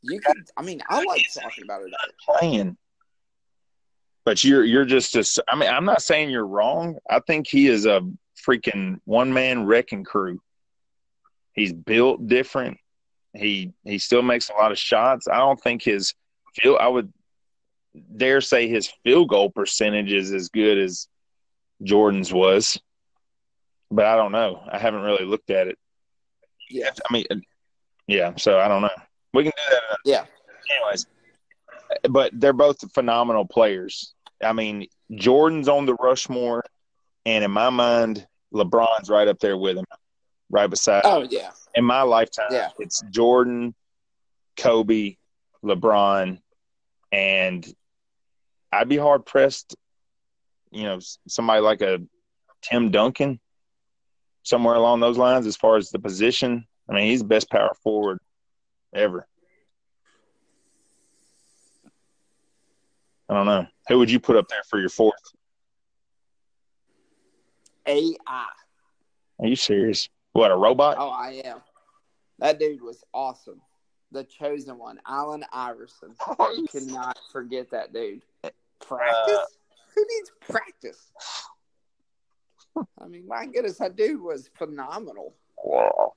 [0.03, 1.91] You can, I mean, I like talking about it.
[2.23, 2.77] Playing.
[4.25, 5.43] But you're you're just a.
[5.49, 6.97] I mean, I'm not saying you're wrong.
[7.09, 8.01] I think he is a
[8.47, 10.39] freaking one man wrecking crew.
[11.53, 12.77] He's built different.
[13.33, 15.27] He he still makes a lot of shots.
[15.27, 16.13] I don't think his
[16.61, 16.77] field.
[16.79, 17.11] I would
[18.15, 21.07] dare say his field goal percentage is as good as
[21.81, 22.79] Jordan's was,
[23.93, 24.61] but I don't know.
[24.71, 25.77] I haven't really looked at it.
[26.69, 26.89] Yeah.
[27.09, 27.25] I mean,
[28.07, 28.33] yeah.
[28.37, 28.89] So I don't know.
[29.33, 29.93] We can do that.
[29.93, 30.25] Uh, yeah.
[30.77, 31.05] Anyways,
[32.09, 34.13] but they're both phenomenal players.
[34.43, 36.63] I mean, Jordan's on the Rushmore,
[37.25, 39.85] and in my mind, LeBron's right up there with him,
[40.49, 41.01] right beside.
[41.05, 41.51] Oh, yeah.
[41.75, 42.69] In my lifetime, Yeah.
[42.79, 43.73] it's Jordan,
[44.57, 45.17] Kobe,
[45.63, 46.39] LeBron,
[47.11, 47.75] and
[48.71, 49.75] I'd be hard pressed.
[50.71, 51.99] You know, somebody like a
[52.61, 53.39] Tim Duncan,
[54.43, 56.65] somewhere along those lines, as far as the position.
[56.89, 58.19] I mean, he's the best power forward
[58.93, 59.27] ever.
[63.29, 63.65] I don't know.
[63.87, 65.13] Who would you put up there for your fourth?
[67.87, 68.15] AI.
[69.39, 70.09] Are you serious?
[70.33, 70.97] What, a robot?
[70.99, 71.61] Oh, I am.
[72.39, 73.61] That dude was awesome.
[74.11, 76.15] The chosen one, Allen Iverson.
[76.39, 78.21] You cannot forget that dude.
[78.79, 79.33] Practice?
[79.33, 79.45] Uh,
[79.95, 81.11] Who needs practice?
[82.99, 85.35] I mean, my goodness, that dude was phenomenal.
[85.63, 86.13] Wow.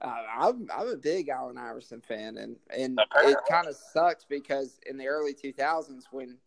[0.00, 3.30] Uh, I'm I'm a big Allen Iverson fan, and and Okay.
[3.30, 6.38] it kind of sucks because in the early 2000s when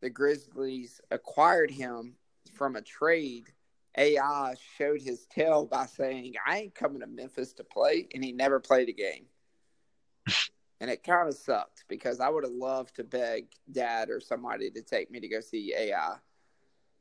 [0.00, 2.16] the Grizzlies acquired him
[2.52, 3.52] from a trade,
[3.96, 8.32] AI showed his tail by saying, "I ain't coming to Memphis to play," and he
[8.32, 9.26] never played a game.
[10.80, 14.70] and it kind of sucked because I would have loved to beg Dad or somebody
[14.70, 16.16] to take me to go see AI.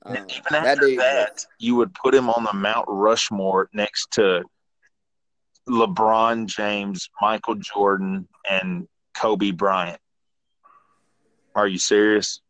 [0.06, 4.44] Um, even after that, that, you would put him on the Mount Rushmore next to
[5.68, 10.00] LeBron James, Michael Jordan, and Kobe Bryant.
[11.56, 12.42] Are you serious?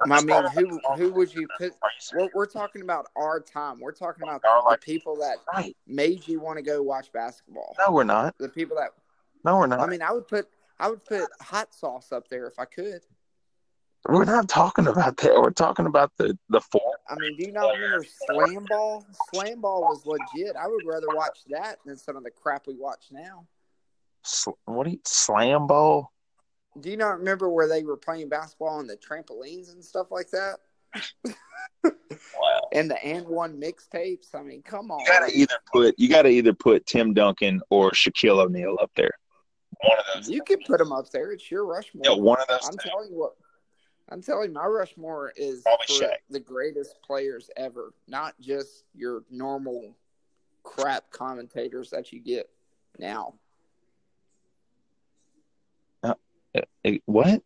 [0.00, 1.72] I mean, who who would you put?
[2.14, 3.80] We're, we're talking about our time.
[3.80, 5.76] We're talking about the, people that right.
[5.86, 7.74] made you want to go watch basketball.
[7.78, 8.36] No, we're not.
[8.38, 8.90] The people that.
[9.44, 9.80] No, we're not.
[9.80, 13.00] I mean, I would put I would put hot sauce up there if I could.
[14.08, 15.34] We're not talking about that.
[15.34, 16.96] We're talking about the the four.
[17.10, 19.04] I mean, do you not remember SlamBall?
[19.32, 20.56] Slam Ball was legit.
[20.56, 23.46] I would rather watch that than some of the crap we watch now.
[24.64, 26.06] What do you SlamBall?
[26.80, 30.30] Do you not remember where they were playing basketball on the trampolines and stuff like
[30.30, 30.56] that?
[31.84, 32.68] wow.
[32.72, 34.34] And the AND1 mixtapes.
[34.34, 35.00] I mean, come on.
[35.00, 39.12] You gotta either put you gotta either put Tim Duncan or Shaquille O'Neal up there.
[39.82, 40.30] One of those.
[40.30, 41.32] You can put them up there.
[41.32, 42.04] It's your Rushmore.
[42.06, 42.66] Yeah, one of those.
[42.66, 42.88] I'm two.
[42.88, 43.32] telling you what.
[44.10, 45.64] I'm telling you, my Rushmore is
[46.30, 49.94] the greatest players ever, not just your normal
[50.62, 52.48] crap commentators that you get
[52.98, 53.34] now.
[56.02, 56.14] Uh,
[57.04, 57.42] what?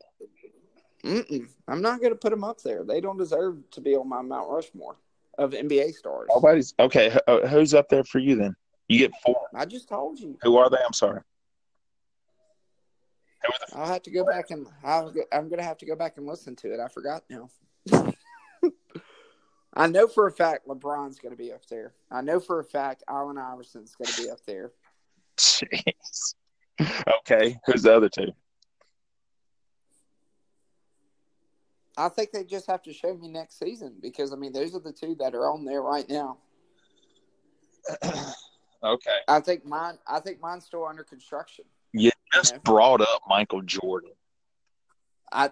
[1.05, 1.49] Mm-mm.
[1.67, 2.85] I'm not going to put them up there.
[2.85, 4.97] They don't deserve to be on my Mount Rushmore
[5.39, 6.29] of NBA stars.
[6.33, 7.19] Nobody's okay.
[7.27, 8.55] Uh, who's up there for you then?
[8.89, 9.49] You get four.
[9.55, 10.39] I just told you.
[10.43, 10.79] Who are they?
[10.85, 11.23] I'm sorry.
[13.75, 14.99] I'll have to go back and i
[15.33, 16.81] am going to have to go back and listen to it.
[16.81, 17.49] I forgot now.
[19.75, 21.95] I know for a fact LeBron's going to be up there.
[22.11, 24.73] I know for a fact Allen Iverson's going to be up there.
[25.39, 26.35] Jeez.
[27.21, 28.33] Okay, who's the other two?
[31.97, 34.81] I think they just have to show me next season because I mean those are
[34.81, 36.39] the two that are on there right now.
[38.83, 39.19] okay.
[39.29, 39.99] I think mine.
[40.07, 41.65] I think mine's still under construction.
[42.33, 44.13] Just brought up Michael Jordan.
[45.31, 45.51] I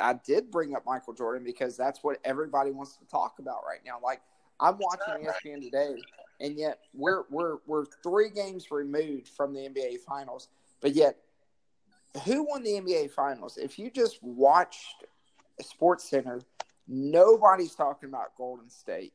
[0.00, 3.80] I did bring up Michael Jordan because that's what everybody wants to talk about right
[3.84, 3.98] now.
[4.02, 4.20] Like
[4.60, 5.94] I'm watching ESPN today,
[6.40, 10.48] and yet we're we're we're three games removed from the NBA Finals,
[10.80, 11.16] but yet
[12.24, 13.58] who won the NBA Finals?
[13.58, 15.04] If you just watched
[15.62, 16.42] SportsCenter,
[16.88, 19.12] nobody's talking about Golden State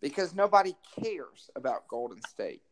[0.00, 2.62] because nobody cares about Golden State.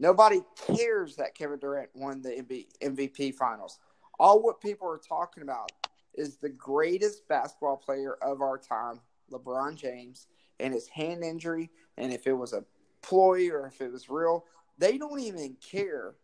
[0.00, 2.42] Nobody cares that Kevin Durant won the
[2.82, 3.78] MVP finals.
[4.18, 5.70] All what people are talking about
[6.14, 10.26] is the greatest basketball player of our time, LeBron James,
[10.58, 12.64] and his hand injury, and if it was a
[13.02, 14.46] ploy or if it was real.
[14.78, 16.14] They don't even care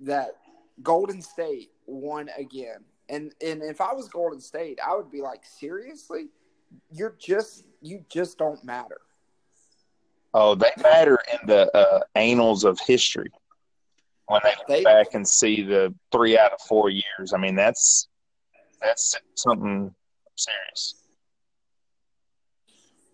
[0.00, 0.32] that
[0.82, 2.84] Golden State won again.
[3.08, 6.30] And and if I was Golden State, I would be like, seriously,
[6.90, 8.98] you're just you just don't matter.
[10.38, 13.30] Oh, they matter in the uh, annals of history
[14.26, 17.32] when they look they, back and see the three out of four years.
[17.34, 18.06] I mean, that's
[18.82, 19.94] that's something
[20.36, 20.96] serious.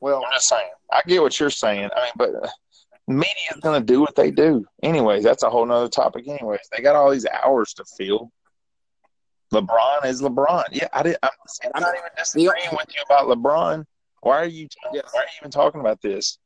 [0.01, 0.69] Well, I'm just saying.
[0.91, 1.91] I get what you're saying.
[1.97, 2.49] I mean, but uh,
[3.07, 4.65] media's going to do what they do.
[4.83, 6.27] Anyways, that's a whole nother topic.
[6.27, 8.33] Anyways, they got all these hours to fill.
[9.55, 10.65] LeBron is LeBron.
[10.73, 11.19] Yeah, I did.
[11.23, 11.31] I'm,
[11.73, 13.85] I'm not even disagreeing with you about LeBron.
[14.23, 14.67] Why are you?
[14.93, 15.09] Yes.
[15.13, 16.39] Why are you even talking about this?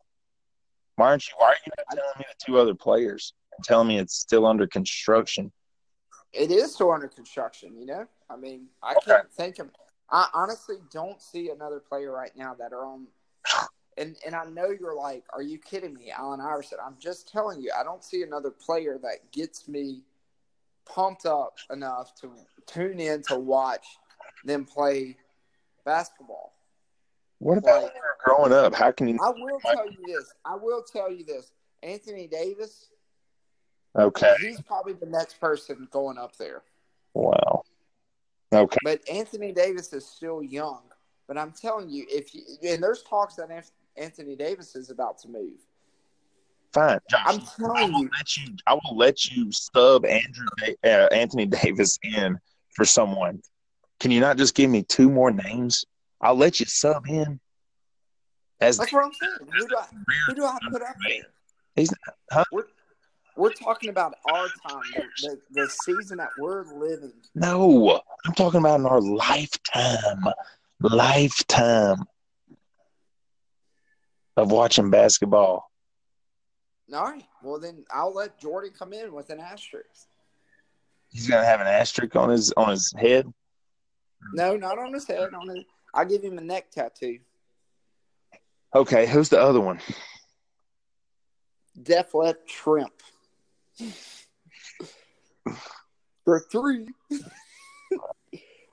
[0.97, 1.35] Why aren't you?
[1.39, 3.35] Why are you not telling me the two other players?
[3.57, 5.53] And telling me it's still under construction.
[6.33, 7.77] It is still under construction.
[7.79, 9.13] You know, I mean, I okay.
[9.13, 9.71] can't think of.
[10.11, 13.07] I honestly don't see another player right now that are on.
[13.99, 16.79] And and I know you're like, are you kidding me, Allen Iverson?
[16.85, 20.03] I'm just telling you, I don't see another player that gets me
[20.87, 22.31] pumped up enough to
[22.67, 23.87] tune in to watch
[24.45, 25.17] them play
[25.85, 26.56] basketball.
[27.39, 27.93] What about like,
[28.25, 28.75] growing up?
[28.75, 29.19] How can you?
[29.23, 30.33] I will tell you this.
[30.45, 31.53] I will tell you this.
[31.83, 32.89] Anthony Davis.
[33.99, 34.35] Okay.
[34.41, 36.63] He's probably the next person going up there.
[37.15, 37.63] Wow.
[38.53, 38.79] Okay.
[38.83, 40.81] But Anthony Davis is still young.
[41.27, 43.49] But I'm telling you, if you, and there's talks that
[43.97, 45.59] Anthony Davis is about to move.
[46.73, 48.11] Fine, Josh, I'm telling I you.
[48.17, 48.55] Let you.
[48.67, 50.47] I will let you sub Andrew
[50.85, 52.39] uh, Anthony Davis in
[52.75, 53.41] for someone.
[53.99, 55.85] Can you not just give me two more names?
[56.21, 57.41] I'll let you sub in.
[58.61, 59.51] As That's what I'm saying.
[59.53, 59.87] Who do I,
[60.27, 61.27] who do I put up there?
[61.75, 61.93] He's
[62.31, 62.45] huh?
[62.51, 62.65] We're,
[63.37, 67.13] we're talking about our time, the, the, the season that we're living.
[67.35, 70.25] No, I'm talking about in our lifetime.
[70.81, 72.05] Lifetime
[74.37, 75.71] of watching basketball.
[76.95, 77.25] All right.
[77.43, 80.07] Well, then I'll let Jordan come in with an asterisk.
[81.09, 83.33] He's gonna have an asterisk on his on his head.
[84.35, 85.33] No, not on his head.
[85.35, 85.65] On his,
[85.97, 87.19] I'll give him a neck tattoo.
[88.75, 89.81] Okay, who's the other one?
[91.81, 92.91] Detlef Schrempf.
[96.25, 96.87] for three.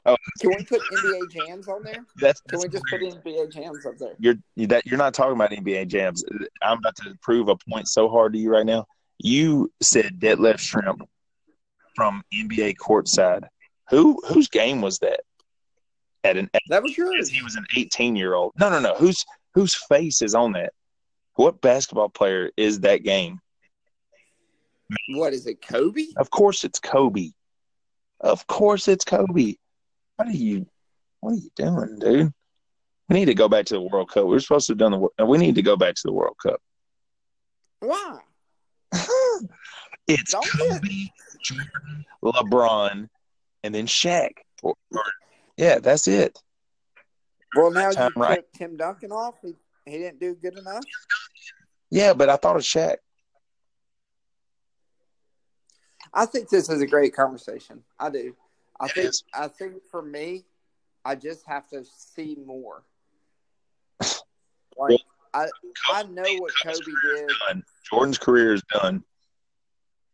[0.05, 2.05] Oh, Can we put NBA jams on there?
[2.17, 2.99] that's, Can we just put.
[3.01, 4.15] NBA jams up there?
[4.19, 4.35] you're
[4.67, 6.25] that you're not talking about NBA jams.
[6.61, 8.85] I'm about to prove a point so hard to you right now.
[9.19, 11.05] You said Detlef Schrempf
[11.95, 13.47] from NBA courtside.
[13.91, 15.21] Who whose game was that?
[16.23, 17.29] At an That was as yours.
[17.29, 18.53] he was an 18 year old.
[18.59, 18.95] No, no, no.
[18.95, 20.73] Whose whose face is on that?
[21.35, 23.39] What basketball player is that game?
[25.09, 26.05] What is it, Kobe?
[26.17, 27.29] Of course, it's Kobe.
[28.19, 29.55] Of course, it's Kobe.
[30.15, 30.67] What are you?
[31.19, 32.33] What are you doing, dude?
[33.09, 34.25] We need to go back to the World Cup.
[34.25, 35.25] We're supposed to have done the.
[35.25, 36.61] We need to go back to the World Cup.
[37.79, 38.19] Why?
[40.07, 41.07] it's Don't Kobe,
[41.41, 43.09] Jordan, LeBron,
[43.63, 44.29] and then Shaq.
[44.61, 45.01] Or, or-
[45.57, 46.37] yeah, that's it.
[47.55, 48.43] Well, now you Time took right.
[48.55, 49.35] Tim Duncan off.
[49.41, 49.53] He,
[49.85, 50.83] he didn't do good enough.
[51.91, 52.95] Yeah, but I thought of Shaq.
[56.13, 57.83] I think this is a great conversation.
[57.99, 58.35] I do.
[58.79, 59.07] I It think.
[59.09, 59.23] is.
[59.33, 60.45] I think for me,
[61.05, 62.83] I just have to see more.
[64.77, 64.99] Like
[65.33, 65.47] I,
[65.91, 67.29] I know what Kobe did.
[67.47, 67.63] Done.
[67.89, 69.03] Jordan's career is done.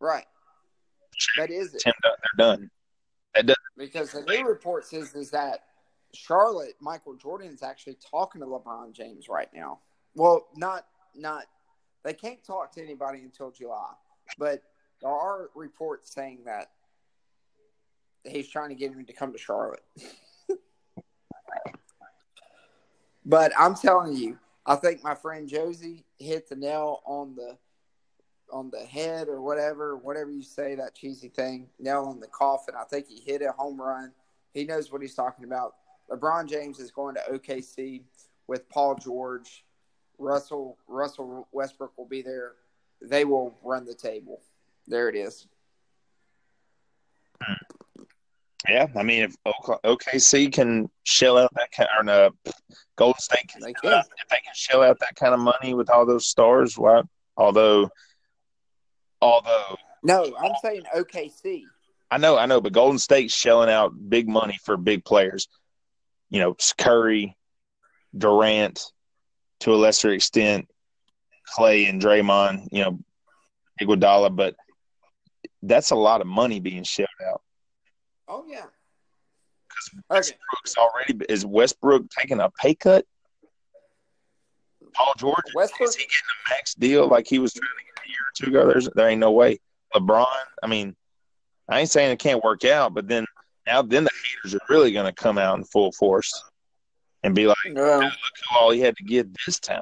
[0.01, 0.25] Right.
[1.37, 1.81] But is it?
[1.81, 2.69] Tim, they're done.
[3.77, 5.63] Because the new report says is that
[6.13, 9.79] Charlotte, Michael Jordan is actually talking to LeBron James right now.
[10.15, 11.45] Well, not not
[12.03, 13.93] they can't talk to anybody until July,
[14.37, 14.63] but
[15.01, 16.71] there are reports saying that
[18.25, 19.83] he's trying to get him to come to Charlotte.
[23.25, 27.57] but I'm telling you, I think my friend Jozy hit the nail on the
[28.51, 32.75] on the head or whatever, whatever you say, that cheesy thing, nail on the coffin.
[32.79, 34.11] I think he hit a home run.
[34.53, 35.75] He knows what he's talking about.
[36.11, 38.01] LeBron James is going to OKC
[38.47, 39.63] with Paul George.
[40.17, 42.53] Russell Russell Westbrook will be there.
[43.01, 44.41] They will run the table.
[44.87, 45.47] There it is.
[48.67, 49.35] yeah, I mean, if
[49.85, 52.31] OKC can shell out that kind, or no,
[52.97, 54.13] Golden State can, They shell out- can.
[54.21, 57.01] if they can shell out that kind of money with all those stars, why?
[57.37, 57.89] Although,
[59.21, 61.63] although No, I'm saying OKC.
[62.11, 65.47] I know, I know, but Golden State's shelling out big money for big players.
[66.29, 67.37] You know, Curry,
[68.17, 68.83] Durant,
[69.61, 70.67] to a lesser extent,
[71.45, 72.67] Clay and Draymond.
[72.71, 72.99] You know,
[73.81, 74.55] Iguodala, but
[75.61, 77.41] that's a lot of money being shelled out.
[78.27, 78.65] Oh yeah.
[80.11, 80.17] Okay.
[80.17, 83.05] Westbrook's already is Westbrook taking a pay cut?
[84.93, 86.17] Paul George Westbrook is he getting
[86.47, 88.67] a max deal like he was trying to year or two ago?
[88.67, 89.59] There's there ain't no way.
[89.95, 90.25] LeBron,
[90.61, 90.95] I mean,
[91.67, 93.25] I ain't saying it can't work out, but then
[93.65, 96.43] now then the haters are really going to come out in full force
[97.23, 98.11] and be like, Well, look
[98.51, 99.81] who all he had to get this time.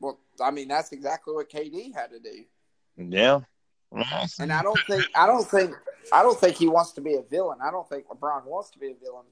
[0.00, 2.44] well, I mean that's exactly what KD had to do.
[2.96, 3.40] Yeah.
[4.38, 5.74] And I don't think I don't think
[6.12, 7.58] I don't think he wants to be a villain.
[7.62, 9.24] I don't think LeBron wants to be a villain.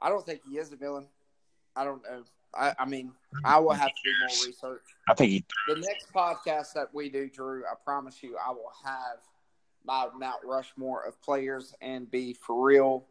[0.00, 1.06] I don't think he is a villain.
[1.74, 2.24] I don't know.
[2.56, 3.12] I, I mean,
[3.44, 4.82] I will have to do more research.
[5.08, 8.72] I think he The next podcast that we do, Drew, I promise you, I will
[8.84, 9.18] have
[9.84, 13.06] my Mount Rushmore of players and be for real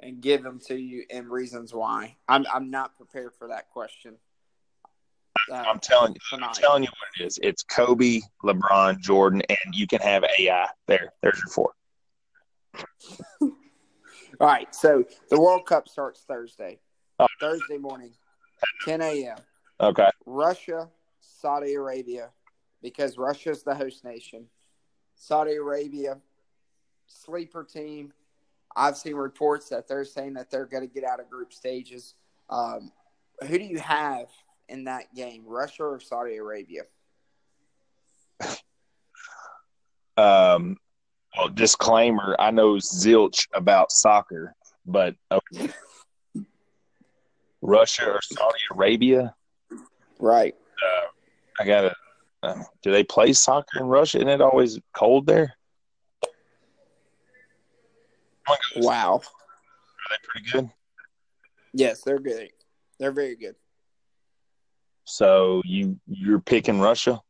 [0.00, 2.16] and give them to you and reasons why.
[2.28, 4.16] I'm I'm not prepared for that question.
[5.50, 7.38] Uh, I'm telling you, I'm telling you what it is.
[7.42, 10.66] It's Kobe, LeBron, Jordan, and you can have AI.
[10.86, 11.72] There, there's your four.
[14.40, 16.78] All right, so the World Cup starts Thursday.
[17.18, 17.26] Oh.
[17.40, 18.12] Thursday morning,
[18.84, 19.36] 10 a.m.
[19.80, 20.08] Okay.
[20.24, 20.88] Russia,
[21.20, 22.30] Saudi Arabia,
[22.82, 24.46] because Russia's the host nation.
[25.14, 26.18] Saudi Arabia,
[27.06, 28.12] sleeper team.
[28.74, 32.14] I've seen reports that they're saying that they're going to get out of group stages.
[32.50, 32.92] Um,
[33.46, 34.26] who do you have
[34.68, 36.82] in that game, Russia or Saudi Arabia?
[40.18, 40.78] Um,
[41.36, 44.54] well, disclaimer: I know zilch about soccer,
[44.86, 45.40] but uh,
[47.66, 49.34] Russia or Saudi Arabia,
[50.18, 50.54] Right.
[50.84, 51.06] uh,
[51.60, 51.94] I gotta.
[52.42, 54.18] Uh, do they play soccer in Russia?
[54.18, 55.54] Isn't it always cold there?
[58.76, 59.16] Wow.
[59.16, 59.20] Are
[60.10, 60.70] they pretty good?
[61.72, 62.50] Yes, they're good.
[63.00, 63.56] They're very good.
[65.04, 67.20] So you you're picking Russia?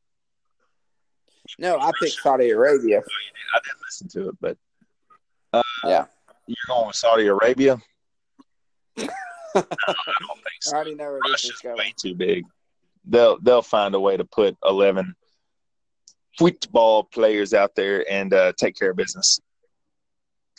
[1.59, 2.99] No, I picked Saudi Arabia.
[2.99, 4.59] I didn't listen to it, but
[5.85, 6.07] Yeah.
[6.47, 7.79] you're going with Saudi Arabia.
[9.57, 11.77] I don't think I already know where this is going.
[11.77, 12.45] way too big.
[13.05, 15.15] They'll they'll find a way to put eleven
[16.39, 19.41] football players out there and uh, take care of business.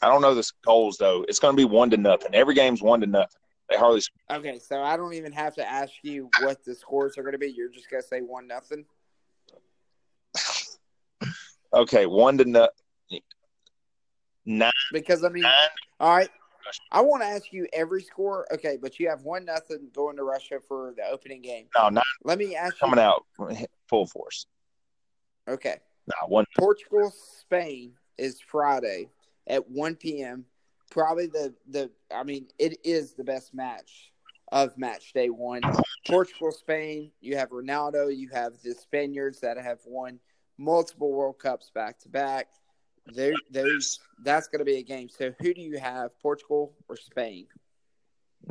[0.02, 1.26] I don't know the goals though.
[1.28, 2.34] It's going to be one to nothing.
[2.34, 3.42] Every game's one to nothing.
[3.70, 4.02] They hardly.
[4.32, 7.38] Okay, so I don't even have to ask you what the scores are going to
[7.38, 7.52] be.
[7.52, 8.86] You're just going to say one nothing.
[11.74, 13.22] Okay, one to nothing.
[14.46, 14.72] Nine.
[14.94, 15.54] Because I mean, Nine.
[16.00, 16.30] all right.
[16.92, 18.46] I want to ask you every score.
[18.54, 21.68] Okay, but you have one nothing going to Russia for the opening game.
[21.76, 23.04] No, not Let me ask coming you.
[23.04, 23.26] out
[23.90, 24.46] full force.
[25.48, 26.46] Okay, No, one.
[26.58, 29.10] Portugal Spain is Friday
[29.48, 30.46] at 1 p.m.
[30.90, 34.12] Probably the the I mean it is the best match
[34.52, 35.62] of match day one.
[36.08, 37.12] Portugal Spain.
[37.20, 38.16] You have Ronaldo.
[38.16, 40.20] You have the Spaniards that have won
[40.58, 42.48] multiple World Cups back to back.
[43.14, 45.10] There, those that's going to be a game.
[45.10, 47.48] So who do you have, Portugal or Spain?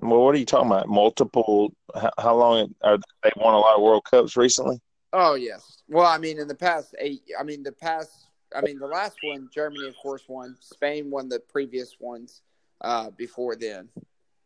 [0.00, 0.88] Well, what are you talking about?
[0.88, 1.72] Multiple?
[1.94, 4.80] How, how long are they won a lot of World Cups recently?
[5.12, 5.82] Oh yes.
[5.88, 7.22] Well, I mean, in the past eight.
[7.38, 8.10] I mean, the past.
[8.54, 10.56] I mean, the last one, Germany, of course, won.
[10.60, 12.42] Spain won the previous ones
[12.80, 13.88] uh, before then.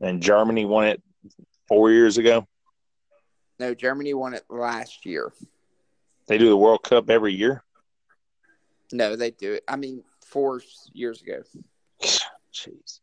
[0.01, 1.03] And Germany won it
[1.69, 2.47] four years ago.
[3.59, 5.33] No, Germany won it last year.
[6.27, 7.63] They do the World Cup every year.
[8.93, 9.64] No, they do it.
[9.68, 10.61] I mean, four
[10.93, 11.43] years ago.
[12.53, 13.01] Jeez,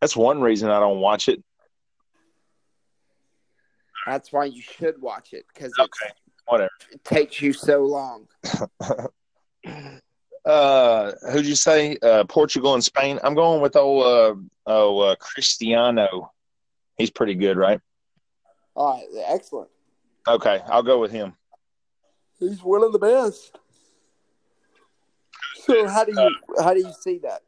[0.00, 1.42] that's one reason I don't watch it.
[4.06, 6.10] That's why you should watch it because Okay,
[6.46, 6.70] whatever.
[6.90, 8.28] it takes you so long.
[10.44, 11.96] Uh, who'd you say?
[12.02, 13.16] Uh, Portugal and Spain.
[13.22, 14.34] I'm going with old uh,
[14.66, 16.32] oh uh, Cristiano.
[16.98, 17.78] He's pretty good, right?
[18.74, 19.70] All right, excellent.
[20.26, 21.34] Okay, I'll go with him.
[22.40, 23.56] He's one of the best.
[25.66, 27.42] So how do you how do you see that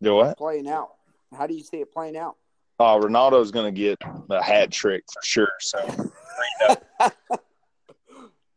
[0.00, 0.36] Do what?
[0.38, 0.90] playing out?
[1.36, 2.36] How do you see it playing out?
[2.78, 3.98] Oh, Ronaldo's going to get
[4.30, 5.52] a hat trick for sure.
[5.60, 6.10] So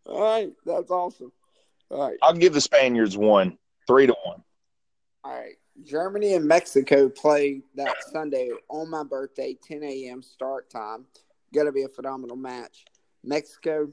[0.06, 1.32] All right, that's awesome.
[1.90, 4.44] All right, I'll give the Spaniards one, three to one.
[5.24, 5.56] all right.
[5.84, 10.22] Germany and Mexico play that Sunday on my birthday, 10 a.m.
[10.22, 11.06] start time.
[11.54, 12.86] Going to be a phenomenal match.
[13.26, 13.90] Mexico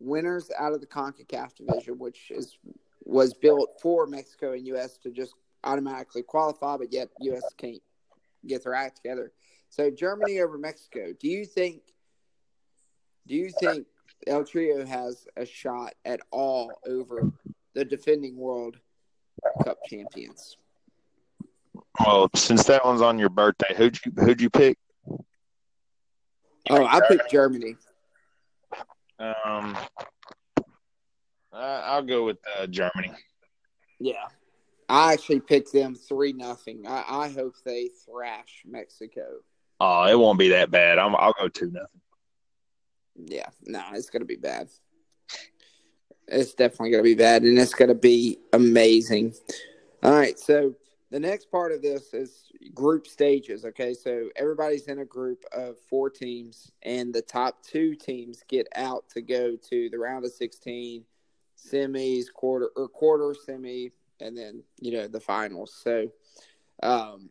[0.00, 2.58] winners out of the Concacaf division, which is
[3.04, 4.98] was built for Mexico and U.S.
[4.98, 5.34] to just
[5.64, 7.42] automatically qualify, but yet U.S.
[7.56, 7.82] can't
[8.46, 9.32] get their act together.
[9.68, 11.12] So Germany over Mexico.
[11.18, 11.82] Do you think?
[13.26, 13.86] Do you think
[14.26, 17.32] El Tri has a shot at all over
[17.74, 18.76] the defending World
[19.64, 20.56] Cup champions?
[22.00, 24.78] Well, since that one's on your birthday, who'd you who'd you pick?
[26.70, 27.76] Oh, I picked Germany.
[29.18, 29.76] Um,
[31.52, 33.12] I I'll go with uh, Germany.
[34.00, 34.26] Yeah.
[34.88, 36.86] I actually picked them three nothing.
[36.86, 39.38] I, I hope they thrash Mexico.
[39.80, 40.98] Oh, it won't be that bad.
[40.98, 42.00] I'm, I'll go two nothing.
[43.16, 44.68] Yeah, no, it's gonna be bad.
[46.28, 49.34] It's definitely gonna be bad, and it's gonna be amazing.
[50.02, 50.74] All right, so
[51.10, 52.44] the next part of this is
[52.74, 53.64] group stages.
[53.64, 58.66] Okay, so everybody's in a group of four teams, and the top two teams get
[58.74, 61.04] out to go to the round of sixteen,
[61.70, 63.90] semis, quarter or quarter, semi,
[64.20, 65.74] and then you know the finals.
[65.82, 66.08] So,
[66.82, 67.30] um,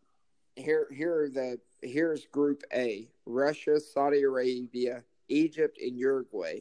[0.56, 6.60] here here are the here's Group A: Russia, Saudi Arabia, Egypt, and Uruguay.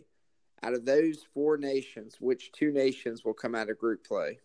[0.64, 4.38] Out of those four nations, which two nations will come out of group play?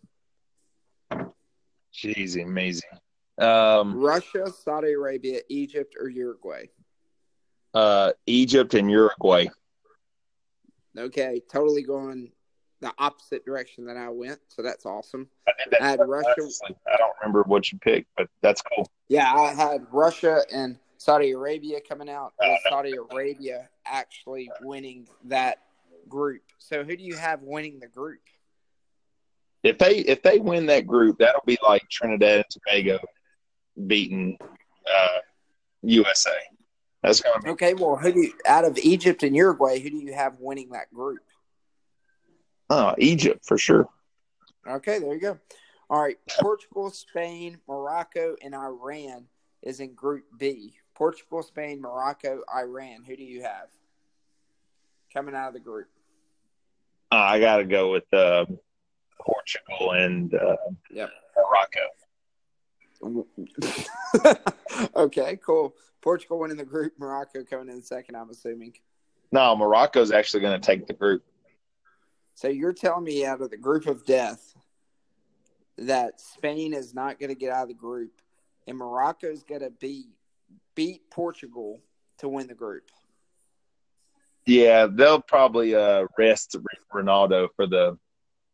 [1.93, 2.89] Jeez, amazing.
[3.39, 6.66] Um, Russia, Saudi Arabia, Egypt, or Uruguay?
[7.77, 9.47] uh, Egypt and Uruguay.
[10.97, 12.33] Okay, totally going
[12.81, 15.29] the opposite direction that I went, so that's awesome.
[15.49, 16.31] I, that I had Russia.
[16.39, 18.91] I don't remember what you picked, but that's cool.
[19.09, 25.59] Yeah, I had Russia and Saudi Arabia coming out, with Saudi Arabia actually winning that
[26.09, 26.43] group.
[26.59, 28.20] So, who do you have winning the group?
[29.62, 32.99] If they if they win that group, that'll be like Trinidad and Tobago
[33.87, 35.18] beating uh,
[35.83, 36.31] USA.
[37.03, 39.99] That's gonna be Okay, well, who do you, out of Egypt and Uruguay, who do
[39.99, 41.20] you have winning that group?
[42.71, 43.89] Oh, Egypt for sure.
[44.69, 45.39] Okay, there you go.
[45.89, 49.27] All right, Portugal, Spain, Morocco, and Iran
[49.62, 50.75] is in Group B.
[50.95, 53.05] Portugal, Spain, Morocco, Iran.
[53.07, 53.69] Who do you have
[55.12, 55.89] coming out of the group?
[57.12, 58.47] Uh, I got to go with uh,
[59.21, 60.57] Portugal and uh,
[60.91, 61.11] Yep.
[61.37, 61.81] Morocco.
[64.97, 65.75] okay, cool.
[66.01, 68.75] Portugal winning the group, Morocco coming in second, I'm assuming.
[69.33, 71.23] No, Morocco's actually going to take the group.
[72.37, 74.55] So you're telling me out of the group of death
[75.78, 78.12] that Spain is not going to get out of the group
[78.66, 80.07] and Morocco's going to beat
[80.74, 81.80] beat Portugal
[82.18, 82.91] to win the group.
[84.45, 86.55] Yeah, they'll probably uh, rest
[86.93, 87.99] Ronaldo for the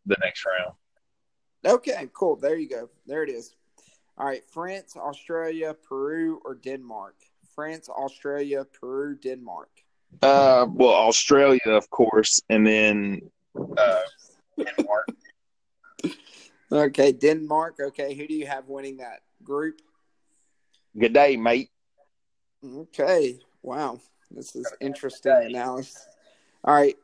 [0.06, 0.74] the next round.
[1.64, 2.36] Okay, cool.
[2.36, 2.88] There you go.
[3.06, 3.56] There it is.
[4.16, 7.16] All right, France, Australia, Peru, or Denmark?
[7.52, 9.70] France, Australia, Peru, Denmark.
[10.22, 13.20] Uh, well, Australia, of course, and then
[13.56, 14.00] uh,
[14.56, 15.08] Denmark.
[16.70, 17.76] Okay, Denmark.
[17.80, 19.80] Okay, who do you have winning that group?
[20.98, 21.70] Good day, mate.
[22.64, 23.38] Okay.
[23.62, 24.00] Wow.
[24.30, 26.06] This is interesting analysis.
[26.64, 26.96] All right.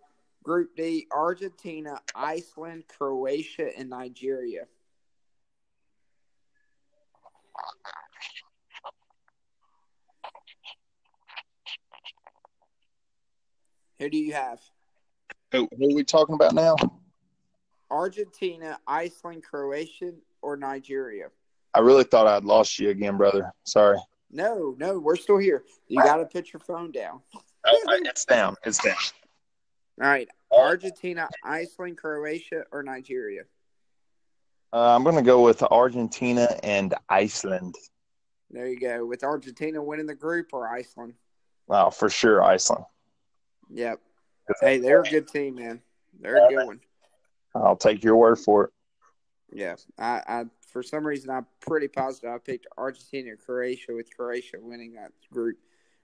[0.43, 4.67] Group D Argentina, Iceland, Croatia, and Nigeria.
[13.99, 14.61] Who do you have?
[15.53, 16.77] Who, who are we talking about now?
[17.91, 21.29] Argentina, Iceland, Croatia, or Nigeria?
[21.75, 23.53] I really thought I'd lost you again, brother.
[23.65, 23.99] Sorry.
[24.31, 25.65] No, no, we're still here.
[25.87, 27.21] You got to put your phone down.
[27.67, 28.57] Oh, it's down.
[28.65, 28.95] It's down.
[30.01, 30.29] All right.
[30.53, 33.43] Argentina, Iceland, Croatia, or Nigeria?
[34.73, 37.75] Uh, I'm going to go with Argentina and Iceland.
[38.51, 39.07] There you go.
[39.07, 41.15] With Argentina winning the group or Iceland?
[41.67, 42.85] Wow, for sure, Iceland.
[43.71, 44.01] Yep.
[44.61, 45.81] Hey, they're a good team, man.
[46.21, 46.81] They're a good one.
[47.55, 48.71] I'll take your word for it.
[49.51, 54.59] Yeah, I, I for some reason I'm pretty positive I picked Argentina Croatia with Croatia
[54.61, 55.57] winning that group.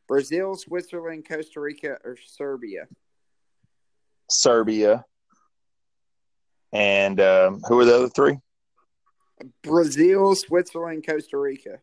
[0.08, 2.86] Brazil, Switzerland, Costa Rica, or Serbia?
[4.30, 5.04] Serbia.
[6.72, 8.38] And um, who are the other three?
[9.62, 11.80] Brazil, Switzerland, Costa Rica.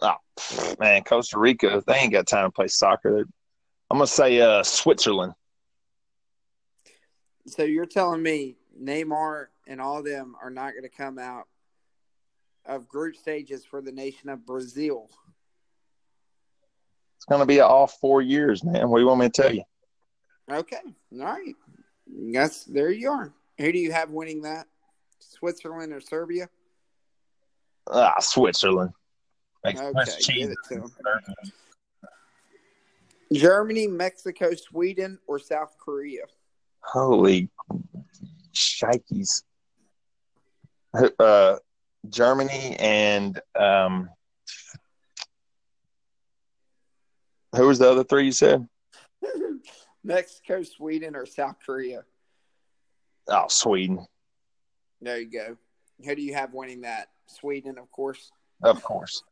[0.00, 0.16] Oh
[0.78, 3.20] man, Costa Rica, they ain't got time to play soccer.
[3.90, 5.32] I'm gonna say uh, Switzerland.
[7.46, 11.46] So you're telling me Neymar and all of them are not going to come out
[12.64, 15.08] of group stages for the nation of Brazil?
[17.16, 18.88] It's going to be all four years, man.
[18.88, 19.62] What do you want me to tell you?
[20.50, 20.76] Okay,
[21.12, 21.54] all right.
[22.06, 23.32] That's there you are.
[23.58, 24.66] Who do you have winning that?
[25.18, 26.48] Switzerland or Serbia?
[27.90, 28.92] Ah, Switzerland.
[29.64, 29.76] Okay,
[30.28, 30.92] give it to them.
[33.32, 36.22] Germany, Mexico, Sweden, or South Korea?
[36.86, 37.50] Holy
[38.52, 39.42] shikes.
[41.18, 41.56] Uh,
[42.08, 44.08] Germany and um,
[47.54, 48.66] who was the other three you said?
[50.04, 52.04] Mexico, Sweden, or South Korea?
[53.28, 54.06] Oh, Sweden.
[55.00, 55.56] There you go.
[56.04, 57.08] Who do you have winning that?
[57.26, 58.30] Sweden, of course.
[58.62, 59.22] Of course.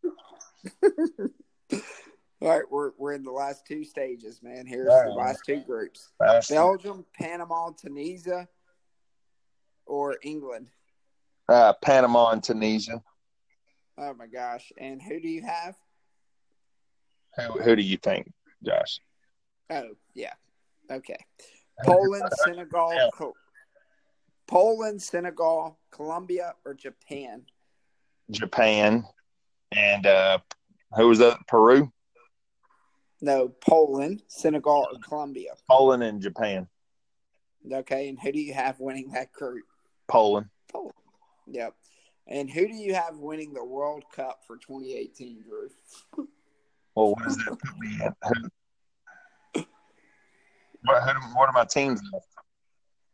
[2.45, 4.67] All right, we're we're in the last two stages, man.
[4.67, 5.07] Here's right.
[5.07, 8.47] the last two groups: last Belgium, Panama, Tunisia,
[9.87, 10.69] or England.
[11.49, 13.03] Uh, Panama and Tunisia.
[13.97, 14.71] Oh my gosh!
[14.77, 15.75] And who do you have?
[17.37, 18.31] Who Who do you think,
[18.63, 19.01] Josh?
[19.71, 20.35] Oh yeah,
[20.93, 21.25] okay.
[21.83, 23.33] Poland, Senegal, Co-
[24.47, 27.47] Poland, Senegal, Colombia, or Japan?
[28.31, 29.03] Japan,
[29.73, 30.39] and uh,
[30.95, 31.39] who was that?
[31.49, 31.91] Peru.
[33.25, 35.55] No, Poland, Senegal, or Colombia.
[35.67, 36.69] Poland and Japan.
[37.73, 39.65] Okay, and who do you have winning that group?
[40.09, 40.51] Poland.
[40.71, 40.93] Poland.
[41.47, 41.75] Yep.
[42.27, 45.71] And who do you have winning the World Cup for 2018, Drew?
[46.95, 48.15] well, what does that put me at?
[50.85, 52.03] What, who, what are my teams?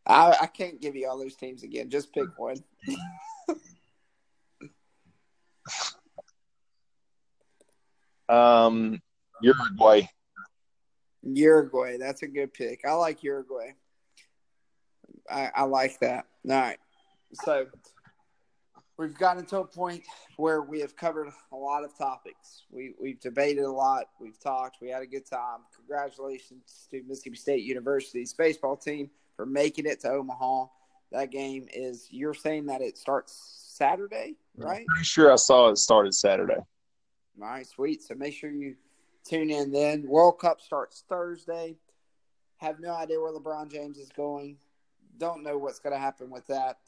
[0.06, 1.88] I, I can't give you all those teams again.
[1.88, 2.56] Just pick one.
[8.28, 9.00] um,
[9.42, 10.02] Uruguay.
[11.22, 11.98] Uruguay.
[11.98, 12.80] That's a good pick.
[12.86, 13.72] I like Uruguay.
[15.30, 16.26] I, I like that.
[16.48, 16.78] All right.
[17.32, 17.66] So
[18.96, 20.02] we've gotten to a point
[20.36, 22.64] where we have covered a lot of topics.
[22.70, 24.06] We, we've debated a lot.
[24.20, 24.78] We've talked.
[24.80, 25.60] We had a good time.
[25.76, 30.66] Congratulations to Mississippi State University's baseball team for making it to Omaha.
[31.12, 34.80] That game is, you're saying that it starts Saturday, right?
[34.80, 36.54] I'm pretty sure I saw it started Saturday.
[36.54, 38.02] All right, sweet.
[38.02, 38.76] So make sure you
[39.24, 40.06] tune in then.
[40.06, 41.76] World Cup starts Thursday.
[42.58, 44.58] Have no idea where LeBron James is going.
[45.18, 46.78] Don't know what's going to happen with that.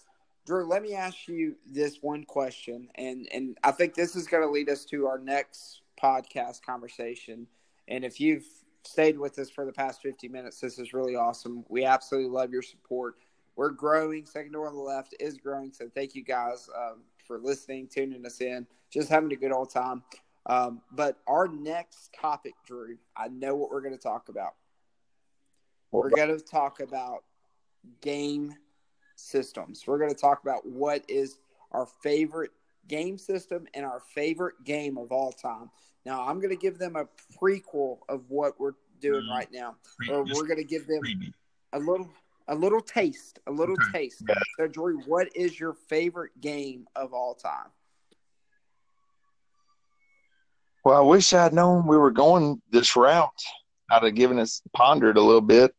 [0.46, 4.42] Drew, let me ask you this one question, and and I think this is going
[4.42, 7.46] to lead us to our next podcast conversation.
[7.86, 8.46] And if you've
[8.84, 11.64] stayed with us for the past 50 minutes, this is really awesome.
[11.68, 13.16] We absolutely love your support.
[13.54, 14.26] We're growing.
[14.26, 15.72] Second door on the left is growing.
[15.72, 19.70] So thank you guys um, for listening, tuning us in, just having a good old
[19.70, 20.02] time.
[20.46, 24.54] Um, but our next topic, Drew, I know what we're going to talk about.
[25.92, 27.24] We're going to talk about
[28.00, 28.54] game
[29.16, 29.84] systems.
[29.86, 31.38] We're going to talk about what is
[31.70, 32.50] our favorite
[32.88, 35.70] game system and our favorite game of all time.
[36.04, 37.06] Now, I'm going to give them a
[37.40, 39.76] prequel of what we're doing right now,
[40.08, 41.00] or we're going to give them
[41.72, 42.10] a little
[42.48, 44.22] a little taste, a little taste.
[44.58, 47.68] So, Drew, what is your favorite game of all time?
[50.84, 53.30] Well, I wish I'd known we were going this route.
[53.90, 55.74] I'd have given us pondered a little bit.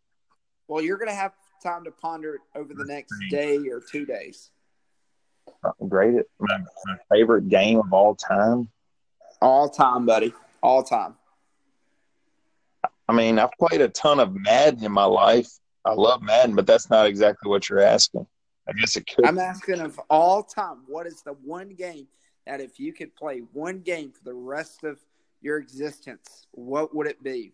[0.67, 4.05] Well, you're going to have time to ponder it over the next day or two
[4.05, 4.51] days.
[5.87, 8.69] Great, my, my favorite game of all time.
[9.41, 10.33] All time, buddy.
[10.61, 11.15] All time.
[13.09, 15.49] I mean, I've played a ton of Madden in my life.
[15.83, 18.25] I love Madden, but that's not exactly what you're asking.
[18.69, 19.25] I guess it could.
[19.25, 22.07] I'm asking of all time, what is the one game
[22.45, 24.99] that if you could play one game for the rest of
[25.41, 27.53] your existence, what would it be?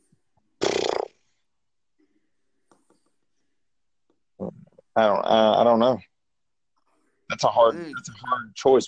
[4.96, 5.26] I don't.
[5.26, 6.00] Uh, I don't know.
[7.30, 7.76] That's a hard.
[7.76, 7.92] Mm.
[7.94, 8.88] That's a hard choice.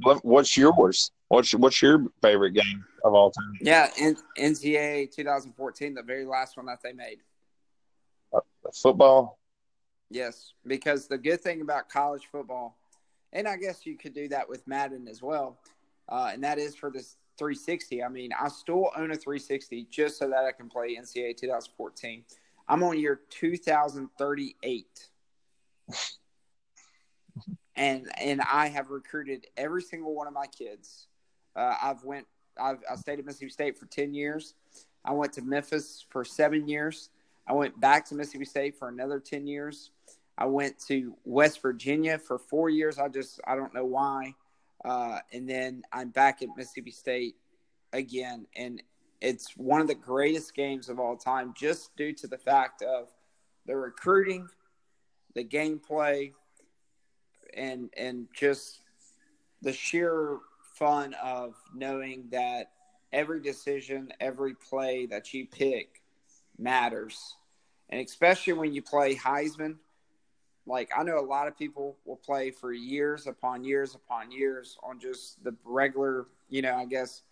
[0.00, 1.10] What, what's yours?
[1.28, 3.52] What's what's your favorite game of all time?
[3.60, 7.18] Yeah, N- NCAA 2014, the very last one that they made.
[8.32, 8.40] Uh,
[8.74, 9.38] football.
[10.10, 12.76] Yes, because the good thing about college football,
[13.36, 15.58] and I guess you could do that with Madden as well,
[16.08, 18.02] uh, and that is for this 360.
[18.02, 22.24] I mean, I still own a 360 just so that I can play NCAA 2014.
[22.68, 25.08] I'm on year 2038.
[27.76, 31.08] and and I have recruited every single one of my kids.
[31.54, 32.26] Uh, I've went
[32.58, 34.54] I've I stayed at Mississippi State for 10 years.
[35.04, 37.10] I went to Memphis for 7 years.
[37.46, 39.90] I went back to Mississippi State for another 10 years.
[40.38, 42.98] I went to West Virginia for 4 years.
[42.98, 44.34] I just I don't know why.
[44.84, 47.36] Uh, and then I'm back at Mississippi State
[47.92, 48.82] again and
[49.20, 53.08] it's one of the greatest games of all time just due to the fact of
[53.66, 54.48] the recruiting,
[55.34, 56.32] the gameplay,
[57.54, 58.80] and and just
[59.62, 60.38] the sheer
[60.74, 62.72] fun of knowing that
[63.12, 66.02] every decision, every play that you pick
[66.58, 67.36] matters.
[67.88, 69.76] And especially when you play Heisman,
[70.66, 74.76] like I know a lot of people will play for years upon years upon years
[74.82, 77.22] on just the regular, you know, I guess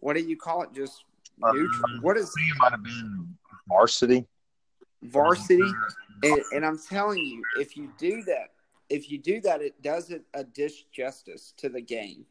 [0.00, 0.72] what do you call it?
[0.72, 1.04] Just
[1.38, 1.84] neutral.
[1.84, 3.36] Um, what is it might have been
[3.68, 4.26] varsity.
[5.02, 5.70] Varsity.
[6.22, 8.52] And, and I'm telling you, if you do that,
[8.88, 12.24] if you do that, it does it a disjustice to the game.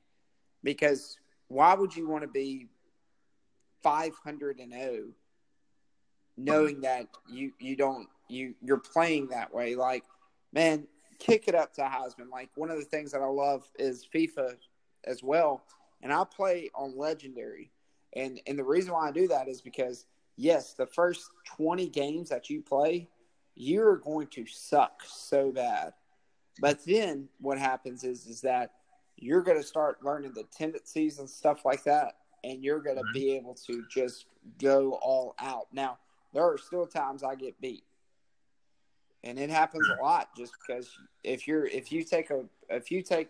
[0.64, 2.68] Because why would you want to be
[3.84, 5.04] 500 and 0
[6.38, 10.04] knowing that you you don't you you're playing that way like
[10.56, 10.88] man
[11.20, 12.32] kick it up to Heisman.
[12.32, 14.56] Like one of the things that I love is FIFA
[15.04, 15.64] as well.
[16.02, 17.72] And I play on legendary.
[18.16, 22.30] And and the reason why I do that is because yes the first 20 games
[22.30, 23.08] that you play
[23.56, 25.94] you're going to suck so bad.
[26.60, 28.72] But then what happens is is that
[29.18, 33.04] you're going to start learning the tendencies and stuff like that, and you're going to
[33.04, 33.14] mm-hmm.
[33.14, 34.26] be able to just
[34.62, 35.68] go all out.
[35.72, 36.00] Now,
[36.34, 37.85] there are still times I get beat,
[39.26, 40.30] and it happens a lot.
[40.38, 40.90] Just because
[41.24, 43.30] if you're if you take a if you take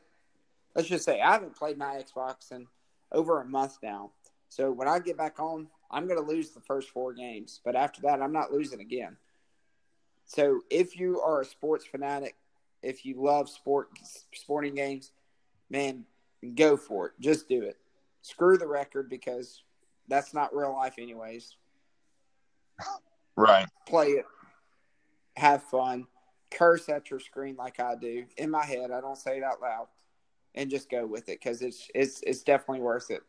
[0.75, 2.67] let's just say I haven't played my Xbox in
[3.11, 4.11] over a month now.
[4.49, 7.75] So when I get back on, I'm going to lose the first four games, but
[7.75, 9.17] after that, I'm not losing again.
[10.25, 12.35] So if you are a sports fanatic,
[12.81, 13.89] if you love sport
[14.33, 15.11] sporting games,
[15.69, 16.05] man,
[16.55, 17.13] go for it.
[17.19, 17.77] Just do it.
[18.21, 19.63] Screw the record because
[20.07, 21.55] that's not real life anyways.
[23.35, 23.67] Right.
[23.87, 24.25] Play it.
[25.37, 26.07] Have fun.
[26.51, 28.91] Curse at your screen like I do in my head.
[28.91, 29.87] I don't say it out loud,
[30.53, 33.21] and just go with it because it's it's it's definitely worth it.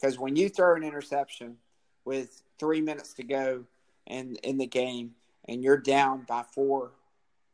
[0.00, 1.56] Because when you throw an interception
[2.04, 3.64] with three minutes to go
[4.06, 5.14] and in the game,
[5.48, 6.92] and you're down by four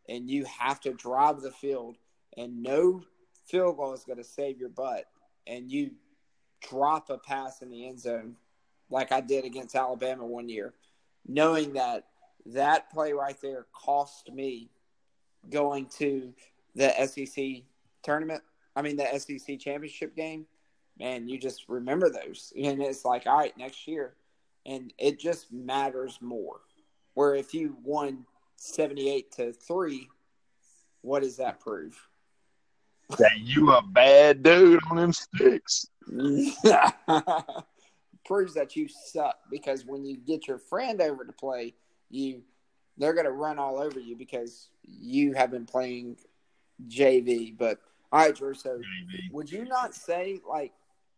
[0.08, 1.96] and you have to drive the field,
[2.36, 3.02] and no
[3.46, 5.04] field goal is going to save your butt,
[5.46, 5.90] and you
[6.66, 8.36] drop a pass in the end zone,
[8.90, 10.72] like I did against Alabama one year,
[11.26, 12.06] knowing that
[12.54, 14.70] that play right there cost me
[15.50, 16.32] going to
[16.74, 17.62] the SEC
[18.02, 18.42] tournament.
[18.76, 20.46] I mean, the SEC championship game.
[20.98, 22.52] Man, you just remember those.
[22.56, 24.14] And it's like, all right, next year.
[24.66, 26.60] And it just matters more.
[27.14, 28.26] Where if you won
[28.56, 30.08] 78 to 3,
[31.02, 31.98] what does that prove?
[33.18, 35.86] That you a bad dude on them sticks.
[38.26, 41.74] Proves that you suck because when you get your friend over to play,
[42.10, 42.42] you
[42.96, 46.16] they're gonna run all over you because you have been playing
[46.88, 47.56] JV.
[47.56, 47.78] But
[48.12, 48.54] all right, Drew.
[48.54, 49.32] So JV.
[49.32, 50.72] would you not say like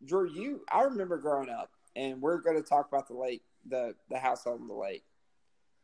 [0.05, 0.30] Drew?
[0.30, 4.47] You I remember growing up, and we're gonna talk about the lake, the the house
[4.47, 5.05] on the lake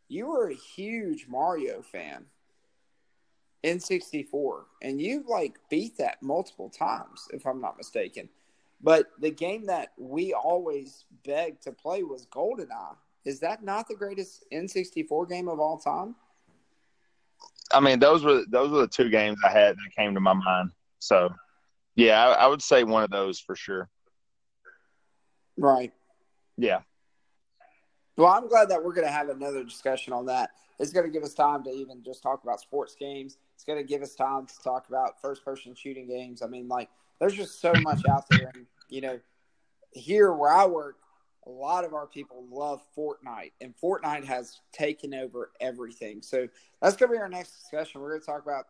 [0.08, 2.24] you were a huge Mario fan
[3.62, 8.28] in 64 and you like beat that multiple times if I'm not mistaken.
[8.80, 12.96] But the game that we always begged to play was GoldenEye.
[13.26, 16.14] Is that not the greatest N64 game of all time?
[17.72, 20.32] I mean, those were those were the two games I had that came to my
[20.32, 20.70] mind.
[21.00, 21.34] So,
[21.96, 23.90] yeah, I, I would say one of those for sure.
[25.58, 25.92] Right.
[26.56, 26.80] Yeah.
[28.16, 30.50] Well, I'm glad that we're going to have another discussion on that.
[30.78, 33.36] it's going to give us time to even just talk about sports games.
[33.54, 36.40] It's going to give us time to talk about first person shooting games.
[36.40, 38.52] I mean, like, there's just so much out there.
[38.54, 39.18] And, you know,
[39.92, 40.96] here where I work,
[41.46, 46.22] a lot of our people love Fortnite, and Fortnite has taken over everything.
[46.22, 46.48] So
[46.82, 48.00] that's going to be our next discussion.
[48.00, 48.66] We're going to talk about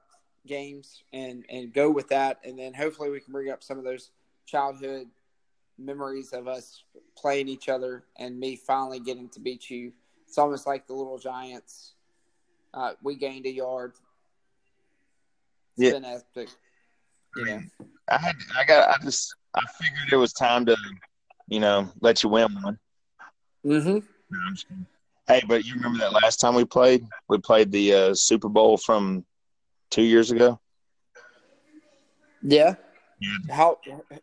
[0.47, 3.85] games and and go with that, and then hopefully we can bring up some of
[3.85, 4.11] those
[4.47, 5.09] childhood
[5.79, 6.85] memories of us
[7.17, 9.93] playing each other and me finally getting to beat you.
[10.27, 11.95] It's almost like the little giants.
[12.73, 13.93] Uh, we gained a yard.
[15.77, 15.91] It's Yeah.
[15.93, 16.49] been epic.
[17.37, 17.61] Yeah.
[18.09, 20.77] I had, I got, I just, I figured it was time to,
[21.49, 22.79] you know, let you win one.
[23.65, 23.99] Mm-hmm.
[24.31, 24.87] No, I'm just kidding.
[25.27, 27.05] Hey, but you remember that last time we played?
[27.29, 29.25] We played the uh, Super Bowl from
[29.91, 30.61] two years ago.
[32.43, 32.75] Yeah.
[33.19, 33.37] Yeah.
[33.51, 33.79] How?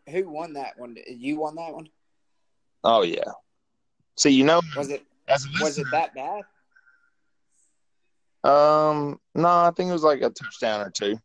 [0.08, 0.96] Who won that one?
[1.06, 1.88] You won that one.
[2.84, 3.32] Oh yeah.
[4.16, 5.04] See, you know, Was it?
[5.60, 6.44] Was it that bad?
[8.44, 11.18] um, no, I think it was like a touchdown or two.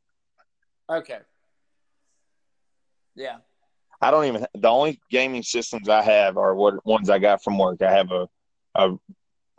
[0.90, 1.20] Okay.
[3.16, 3.38] Yeah.
[4.02, 4.46] I don't even.
[4.54, 7.82] The only gaming systems I have are what ones I got from work.
[7.82, 8.28] I have a
[8.76, 8.92] a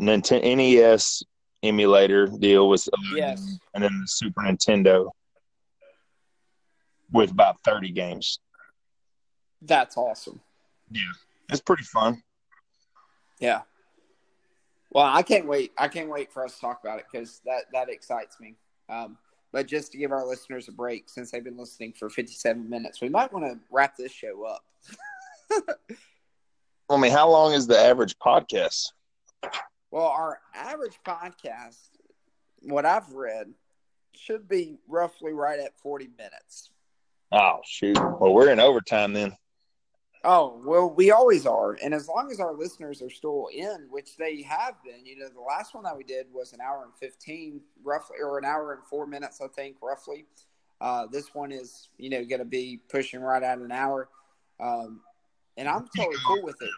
[0.00, 1.22] Nintendo NES
[1.62, 3.58] emulator deal with, Yes.
[3.74, 5.10] and then the Super Nintendo
[7.12, 8.38] with about thirty games.
[9.62, 10.40] That's awesome.
[10.90, 11.02] Yeah,
[11.50, 12.22] it's pretty fun.
[13.40, 13.62] Yeah.
[14.90, 15.72] Well, I can't wait.
[15.78, 18.54] I can't wait for us to talk about it because that that excites me.
[18.88, 19.18] Um,
[19.52, 23.00] but just to give our listeners a break, since they've been listening for 57 minutes,
[23.00, 24.64] we might want to wrap this show up.
[26.90, 28.92] I mean, how long is the average podcast?
[29.90, 31.78] Well, our average podcast,
[32.62, 33.52] what I've read,
[34.14, 36.70] should be roughly right at 40 minutes.
[37.32, 37.96] Oh shoot!
[37.96, 39.36] Well, we're in overtime then.
[40.22, 41.78] Oh, well, we always are.
[41.82, 45.28] And as long as our listeners are still in, which they have been, you know,
[45.28, 48.74] the last one that we did was an hour and 15, roughly, or an hour
[48.74, 50.26] and four minutes, I think, roughly.
[50.80, 54.08] Uh, this one is, you know, going to be pushing right at an hour.
[54.60, 55.00] Um,
[55.56, 56.70] and I'm totally cool with it.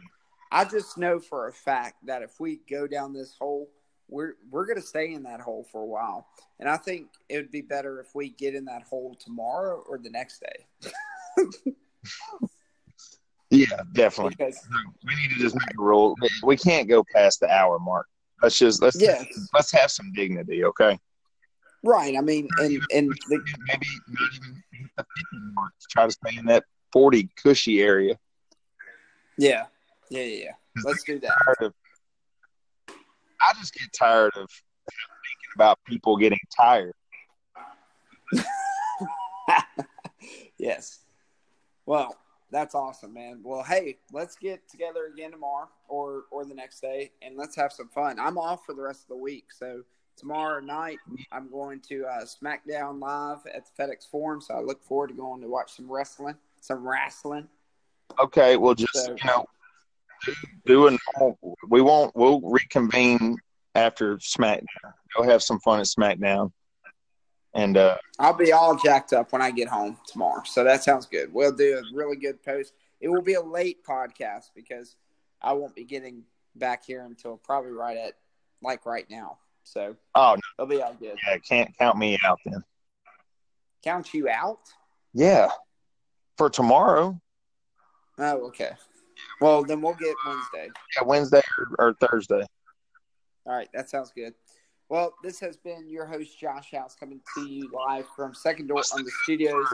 [0.53, 3.69] I just know for a fact that if we go down this hole,
[4.09, 6.27] we're we're going to stay in that hole for a while.
[6.61, 9.99] And I think it would be better if we get in that hole tomorrow or
[9.99, 11.45] the next day.
[13.53, 14.35] Yeah, definitely.
[14.39, 14.59] because
[15.07, 16.17] We need to just make a rule.
[16.43, 18.07] We can't go past the hour mark.
[18.43, 18.97] Let's just let's
[19.53, 20.99] let's have some dignity, okay?
[21.85, 24.63] right, I mean, and and the, maybe not even
[24.97, 25.73] the fifty mark.
[25.91, 28.17] Try to stay in that forty cushy area.
[29.37, 29.67] Yeah,
[30.09, 30.45] yeah, yeah.
[30.45, 30.53] yeah.
[30.83, 31.37] Let's do that.
[31.61, 31.75] Of-
[32.89, 34.49] I just get tired of
[34.89, 36.95] thinking about people getting tired.
[40.59, 41.01] yes.
[41.85, 42.17] Well,
[42.53, 43.41] that's awesome, man.
[43.43, 47.73] Well, hey, let's get together again tomorrow or or the next day, and let's have
[47.73, 48.21] some fun.
[48.21, 49.83] I'm off for the rest of the week, so
[50.17, 50.99] tomorrow night
[51.33, 54.41] I'm going to uh, SmackDown live at the FedEx Forum.
[54.41, 57.49] So I look forward to going to watch some wrestling, some wrestling.
[58.21, 59.47] Okay, well, just So- you know,
[60.67, 61.57] do, a normal.
[61.69, 62.15] We won't.
[62.15, 63.39] We'll reconvene
[63.75, 64.67] after SmackDown.
[65.17, 66.53] Go have some fun at SmackDown,
[67.55, 70.43] and uh, I'll be all jacked up when I get home tomorrow.
[70.45, 71.33] So that sounds good.
[71.33, 72.73] We'll do a really good post.
[73.01, 74.97] It will be a late podcast because
[75.41, 76.23] I won't be getting
[76.55, 78.15] back here until probably right at
[78.63, 79.39] like right now.
[79.65, 81.17] So oh no, it'll be all good.
[81.27, 82.65] yeah, can't count me out then.
[83.83, 84.61] Count you out?
[85.13, 85.51] Yeah,
[86.37, 87.21] for tomorrow.
[88.19, 88.71] Oh, okay.
[89.41, 90.71] Well, then we'll get Wednesday.
[90.97, 92.47] Yeah, Wednesday or, or Thursday.
[93.45, 94.35] All right, that sounds good.
[94.93, 98.83] Well, this has been your host Josh House coming to you live from Second Door
[98.93, 99.65] on the Studios.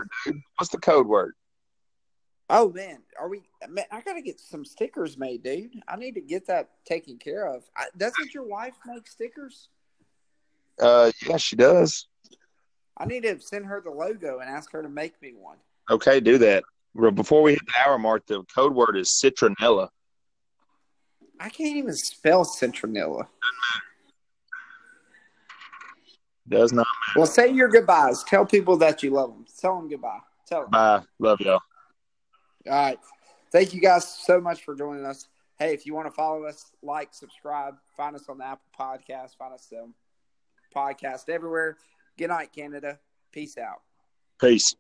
[0.58, 1.34] What's the code word?
[2.48, 3.42] Oh man, are we?
[3.68, 5.72] Man, I gotta get some stickers made, dude.
[5.88, 7.64] I need to get that taken care of.
[7.76, 9.70] I, doesn't your wife make stickers?
[10.80, 12.06] Uh, yeah, she does.
[12.96, 15.56] I need to send her the logo and ask her to make me one.
[15.90, 16.62] Okay, do that.
[16.94, 19.88] Before we hit the hour mark, the code word is citronella.
[21.40, 23.26] I can't even spell citronella.
[26.48, 26.86] Does not
[27.16, 28.24] Well, say your goodbyes.
[28.24, 29.44] Tell people that you love them.
[29.60, 30.20] Tell them goodbye.
[30.46, 30.70] Tell them.
[30.70, 31.02] Bye.
[31.18, 31.60] Love y'all.
[32.66, 32.98] All right.
[33.52, 35.28] Thank you guys so much for joining us.
[35.58, 39.36] Hey, if you want to follow us, like, subscribe, find us on the Apple Podcast,
[39.36, 39.94] find us on
[40.74, 41.76] podcast everywhere.
[42.16, 42.98] Good night, Canada.
[43.32, 43.80] Peace out.
[44.40, 44.74] Peace.